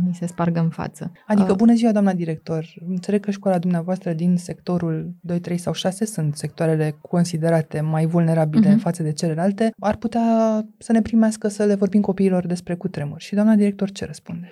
[0.07, 1.13] ni se spargă în față.
[1.27, 2.67] Adică, Uh, bună ziua, doamna director!
[2.89, 8.69] Înțeleg că școala dumneavoastră din sectorul 2, 3 sau 6 sunt sectoarele considerate mai vulnerabile
[8.71, 8.79] Mhm.
[8.79, 9.71] față de celelalte.
[9.79, 10.23] Ar putea
[10.79, 13.21] să ne primească să le vorbim copiilor despre cutremur.
[13.21, 14.49] Și doamna director ce răspunde?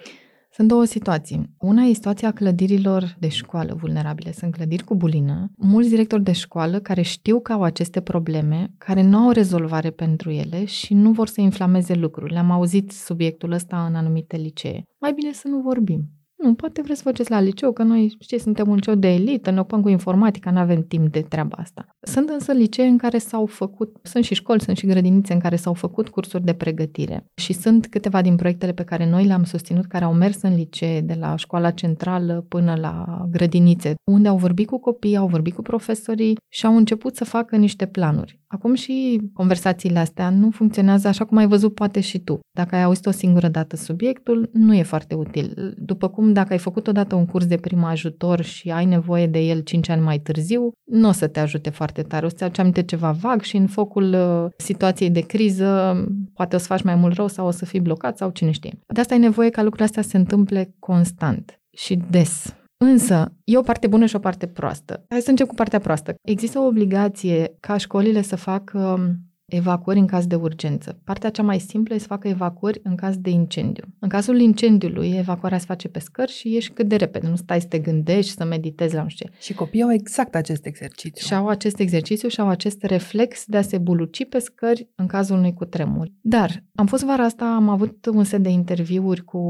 [0.56, 1.54] Sunt două situații.
[1.58, 4.32] Una e situația clădirilor de școală vulnerabile.
[4.32, 5.50] Sunt clădiri cu bulină.
[5.56, 9.90] Mulți directori de școală care știu că au aceste probleme, care nu au o rezolvare
[9.90, 12.38] pentru ele și nu vor să inflameze lucrurile.
[12.38, 14.82] Am auzit subiectul ăsta în anumite licee.
[15.00, 16.10] Mai bine să nu vorbim.
[16.36, 19.50] Nu, poate vreți să faceți la liceu, că noi, știți, suntem un liceu de elită,
[19.50, 21.86] ne ocupăm cu informatica, nu avem timp de treaba asta.
[22.00, 25.56] Sunt însă licee în care s-au făcut, sunt și școli, sunt și grădinițe în care
[25.56, 27.26] s-au făcut cursuri de pregătire.
[27.34, 31.00] Și sunt câteva din proiectele pe care noi le-am susținut, care au mers în licee,
[31.00, 35.62] de la școala centrală până la grădinițe, unde au vorbit cu copiii, au vorbit cu
[35.62, 38.40] profesorii și au început să facă niște planuri.
[38.46, 42.40] Acum și conversațiile astea nu funcționează așa cum ai văzut poate și tu.
[42.52, 45.74] Dacă ai auzit o singură dată subiectul, nu e foarte util.
[45.78, 49.38] După cum dacă ai făcut odată un curs de prim ajutor și ai nevoie de
[49.38, 52.26] el 5 ani mai târziu, nu o să te ajute foarte tare.
[52.26, 55.96] O să-ți aduce aminte ceva vag și în focul uh, situației de criză
[56.34, 58.78] poate o să faci mai mult rău sau o să fii blocat sau cine știe.
[58.86, 62.56] De asta ai nevoie ca lucrurile astea să se întâmple constant și des.
[62.78, 65.04] Însă, e o parte bună și o parte proastă.
[65.08, 66.14] Hai să încep cu partea proastă.
[66.22, 68.98] Există o obligație ca școlile să facă
[69.46, 71.00] evacuări în caz de urgență.
[71.04, 73.84] Partea cea mai simplă e să facă evacuări în caz de incendiu.
[73.98, 77.28] În cazul incendiului, evacuarea se face pe scări și ieși cât de repede.
[77.28, 79.32] Nu stai să te gândești, să meditezi la nu știu ce.
[79.40, 81.26] Și copiii au exact acest exercițiu.
[81.26, 85.06] Și au acest exercițiu și au acest reflex de a se buluci pe scări în
[85.06, 86.08] cazul unui cutremur.
[86.20, 89.40] Dar am fost vara asta, am avut un set de interviuri cu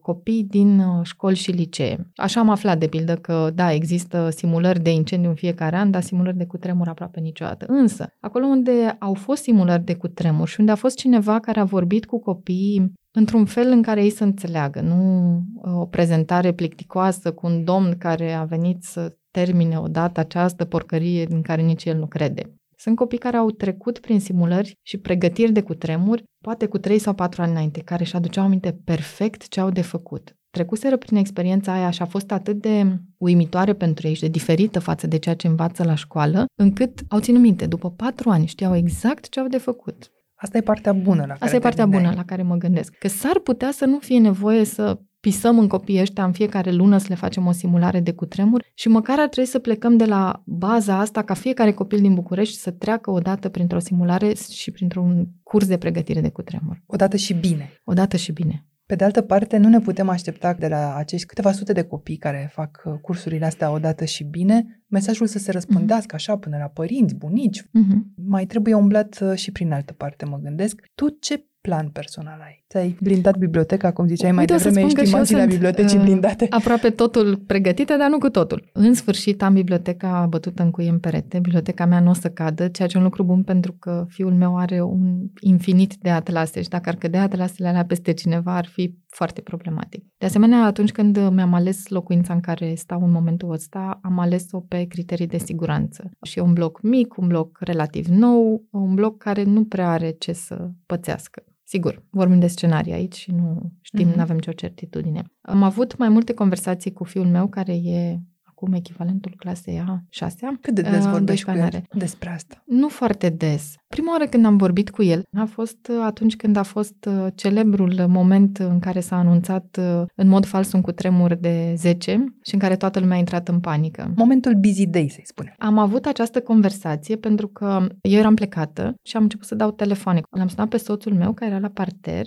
[0.00, 2.10] copii din uh, școli și licee.
[2.14, 6.02] Așa am aflat, de pildă, că da, există simulări de incendiu în fiecare an, dar
[6.02, 7.64] simulări de cutremur aproape niciodată.
[7.68, 11.64] Însă, acolo unde au fost simulări de cutremur și unde a fost cineva care a
[11.64, 17.32] vorbit cu copiii într-un fel în care ei să înțeleagă, nu uh, o prezentare plicticoasă
[17.32, 21.98] cu un domn care a venit să termine odată această porcărie din care nici el
[21.98, 22.56] nu crede.
[22.76, 27.14] Sunt copii care au trecut prin simulări și pregătiri de cutremur, poate cu 3 sau
[27.14, 30.36] 4 ani înainte, care își aduceau aminte perfect ce au de făcut.
[30.52, 34.78] Trecuseră prin experiența aia și a fost atât de uimitoare pentru ei și de diferită
[34.78, 38.76] față de ceea ce învață la școală, încât au ținut minte, după 4 ani știau
[38.76, 40.10] exact ce au de făcut.
[40.34, 42.02] Asta e partea bună la care Asta e te partea gândeai.
[42.02, 42.94] bună la care mă gândesc.
[42.98, 46.98] Că s-ar putea să nu fie nevoie să pisăm în copiii ăștia în fiecare lună
[46.98, 50.42] să le facem o simulare de cutremur și măcar ar trebui să plecăm de la
[50.46, 55.66] baza asta ca fiecare copil din București să treacă odată printr-o simulare și printr-un curs
[55.66, 56.82] de pregătire de cutremur.
[56.86, 57.70] Odată și bine.
[57.84, 58.66] Odată și bine.
[58.92, 62.16] Pe de altă parte, nu ne putem aștepta de la acești câteva sute de copii
[62.16, 66.66] care fac uh, cursurile astea odată și bine, mesajul să se răspândească așa până la
[66.66, 67.64] părinți, bunici.
[67.70, 68.14] Mhm.
[68.26, 70.80] Mai trebuie umblat uh, și prin altă parte, mă gândesc.
[70.94, 72.61] Tu ce plan personal ai?
[72.72, 75.18] Ți-ai blindat biblioteca, cum ziceai mai Uite, o să devreme, spun ești că și eu
[75.18, 76.46] imaginea sunt, bibliotecii uh, blindate.
[76.50, 78.70] Aproape totul pregătite, dar nu cu totul.
[78.72, 81.38] În sfârșit am biblioteca bătută în cuie în perete.
[81.38, 84.32] Biblioteca mea nu o să cadă, ceea ce e un lucru bun pentru că fiul
[84.32, 88.66] meu are un infinit de atlase și dacă ar cădea atlasele alea peste cineva ar
[88.66, 90.04] fi foarte problematic.
[90.18, 94.60] De asemenea, atunci când mi-am ales locuința în care stau în momentul ăsta, am ales-o
[94.60, 96.10] pe criterii de siguranță.
[96.22, 100.10] Și e un bloc mic, un bloc relativ nou, un bloc care nu prea are
[100.10, 101.42] ce să pățească.
[101.72, 104.16] Sigur, vorbim de scenarii aici și nu știm, Mhm.
[104.16, 105.22] nu avem nicio certitudine.
[105.40, 108.20] Am avut mai multe conversații cu fiul meu, care e
[108.62, 111.84] acum echivalentul clasei a 6 Cât de des vorbești cu el Are.
[111.92, 112.62] despre asta?
[112.66, 113.74] Nu foarte des.
[113.88, 117.26] Prima oară când am vorbit cu el a fost uh, atunci când a fost uh,
[117.34, 122.54] celebrul moment în care s-a anunțat uh, în mod fals un cutremur de 10 și
[122.54, 124.12] în care toată lumea a intrat în panică.
[124.16, 125.54] Momentul busy day, să-i spunem.
[125.58, 130.20] Am avut această conversație pentru că eu eram plecată și am început să dau telefoane.
[130.30, 132.26] L-am sunat pe soțul meu care era la parter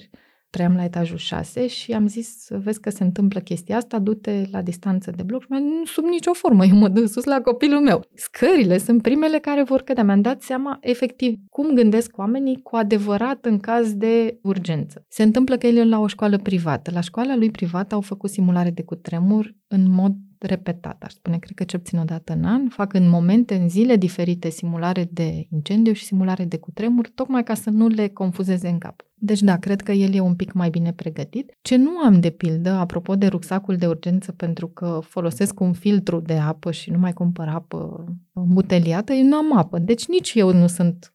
[0.56, 4.62] trăiam la etajul 6 și am zis, vezi că se întâmplă chestia asta, du-te la
[4.62, 8.02] distanță de bloc și mi sub nicio formă, eu mă duc sus la copilul meu.
[8.14, 10.04] Scările sunt primele care vor cădea.
[10.04, 15.06] Mi-am dat seama efectiv cum gândesc oamenii cu adevărat în caz de urgență.
[15.10, 16.92] Se întâmplă că el e la o școală privată.
[16.94, 20.14] La școala lui privată au făcut simulare de cutremur în mod
[20.46, 23.70] repetat, aș spune, cred că cel puțin o dată în an, fac în momente, în
[23.70, 28.68] zile diferite, simulare de incendiu și simulare de cutremur, tocmai ca să nu le confuzeze
[28.68, 29.06] în cap.
[29.18, 31.58] Deci da, cred că el e un pic mai bine pregătit.
[31.62, 36.20] Ce nu am de pildă, apropo de rucsacul de urgență, pentru că folosesc un filtru
[36.20, 39.80] de apă și nu mai cumpăr apă buteliată, eu nu am apă.
[39.80, 41.14] Deci nici eu nu sunt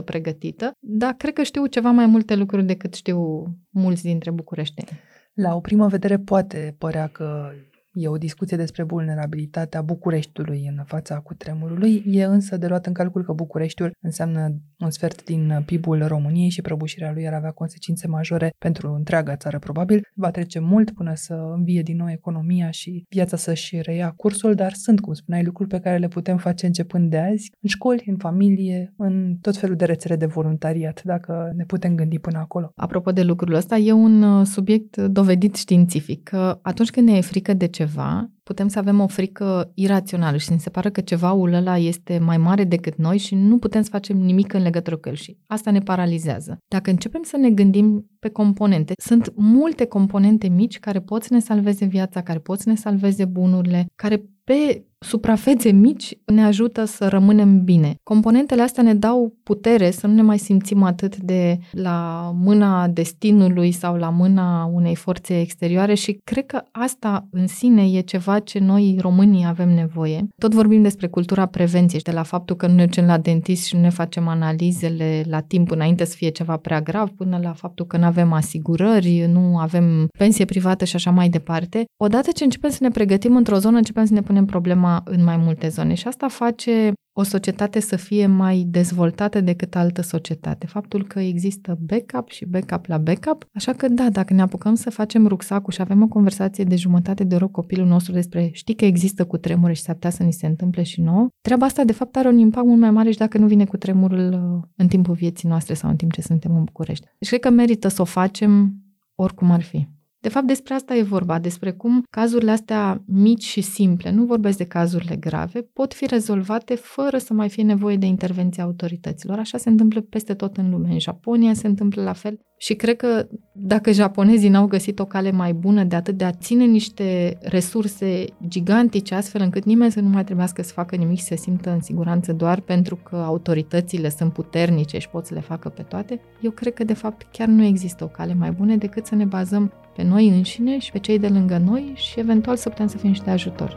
[0.00, 4.88] 100% pregătită, dar cred că știu ceva mai multe lucruri decât știu mulți dintre bucureșteni.
[5.34, 7.50] La o primă vedere poate părea că
[7.94, 12.04] E o discuție despre vulnerabilitatea Bucureștiului în fața cutremurului.
[12.06, 16.62] E însă de luat în calcul că Bucureștiul înseamnă un sfert din PIB-ul României și
[16.62, 20.08] prăbușirea lui ar avea consecințe majore pentru întreaga țară, probabil.
[20.14, 24.72] Va trece mult până să învie din nou economia și viața să-și reia cursul, dar
[24.72, 28.16] sunt, cum spuneai, lucruri pe care le putem face începând de azi, în școli, în
[28.16, 32.72] familie, în tot felul de rețele de voluntariat, dacă ne putem gândi până acolo.
[32.76, 37.20] Apropo de lucrul ăsta, e un uh, subiect dovedit științific, că atunci când ne e
[37.20, 41.52] frică de ceva, putem să avem o frică irațională și ne se pare că cevaul
[41.52, 45.08] ăla este mai mare decât noi și nu putem să facem nimic în legătură cu
[45.08, 46.58] el și asta ne paralizează.
[46.68, 51.40] Dacă începem să ne gândim pe componente, sunt multe componente mici care pot să ne
[51.40, 57.08] salveze viața, care pot să ne salveze bunurile, care pe suprafețe mici ne ajută să
[57.08, 57.94] rămânem bine.
[58.02, 63.72] Componentele astea ne dau putere să nu ne mai simțim atât de la mâna destinului
[63.72, 68.58] sau la mâna unei forțe exterioare și cred că asta în sine e ceva ce
[68.58, 70.26] noi românii avem nevoie.
[70.38, 73.66] Tot vorbim despre cultura prevenției și de la faptul că nu ne ducem la dentist
[73.66, 77.52] și nu ne facem analizele la timp înainte să fie ceva prea grav, până la
[77.52, 81.84] faptul că nu avem asigurări, nu avem pensie privată și așa mai departe.
[81.96, 85.36] Odată ce începem să ne pregătim într-o zonă, începem să ne punem problema în mai
[85.36, 90.66] multe zone și asta face o societate să fie mai dezvoltată decât altă societate.
[90.66, 94.90] Faptul că există backup și backup la backup, așa că da, dacă ne apucăm să
[94.90, 98.84] facem rucsacul și avem o conversație de jumătate de oră copilul nostru despre știi că
[98.84, 101.92] există cu tremure și s-ar putea să ni se întâmple și nouă, treaba asta de
[101.92, 104.88] fapt are un impact mult mai mare și dacă nu vine cu tremurul uh, în
[104.88, 107.06] timpul vieții noastre sau în timp ce suntem în București.
[107.18, 108.74] Deci cred că merită să o facem
[109.14, 109.88] oricum ar fi.
[110.24, 114.58] De fapt, despre asta e vorba, despre cum cazurile astea mici și simple, nu vorbesc
[114.58, 119.38] de cazurile grave, pot fi rezolvate fără să mai fie nevoie de intervenția autorităților.
[119.38, 120.88] Așa se întâmplă peste tot în lume.
[120.92, 125.30] În Japonia se întâmplă la fel și cred că dacă japonezii n-au găsit o cale
[125.30, 130.08] mai bună de atât de a ține niște resurse gigantice astfel încât nimeni să nu
[130.08, 134.32] mai trebuiască să facă nimic și să simtă în siguranță doar pentru că autoritățile sunt
[134.32, 137.64] puternice și pot să le facă pe toate, eu cred că de fapt chiar nu
[137.64, 141.18] există o cale mai bună decât să ne bazăm pe noi înșine și pe cei
[141.18, 143.76] de lângă noi și eventual să putem să fim și de ajutor.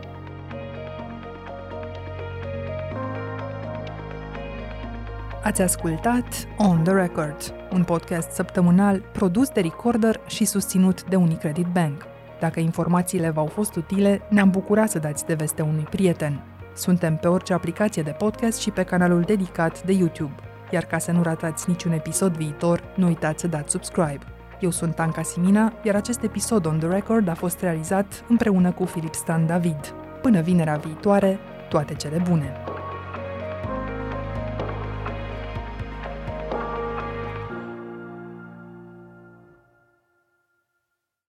[5.43, 11.65] Ați ascultat On The Record, un podcast săptămânal produs de Recorder și susținut de Unicredit
[11.65, 12.05] Bank.
[12.39, 16.43] Dacă informațiile v-au fost utile, ne-am bucurat să dați de veste unui prieten.
[16.75, 20.35] Suntem pe orice aplicație de podcast și pe canalul dedicat de YouTube.
[20.71, 24.19] Iar ca să nu ratați niciun episod viitor, nu uitați să dați subscribe.
[24.59, 28.85] Eu sunt Anca Simina, iar acest episod On The Record a fost realizat împreună cu
[28.85, 29.93] Filip Stan David.
[30.21, 31.39] Până vinerea viitoare,
[31.69, 32.53] toate cele bune!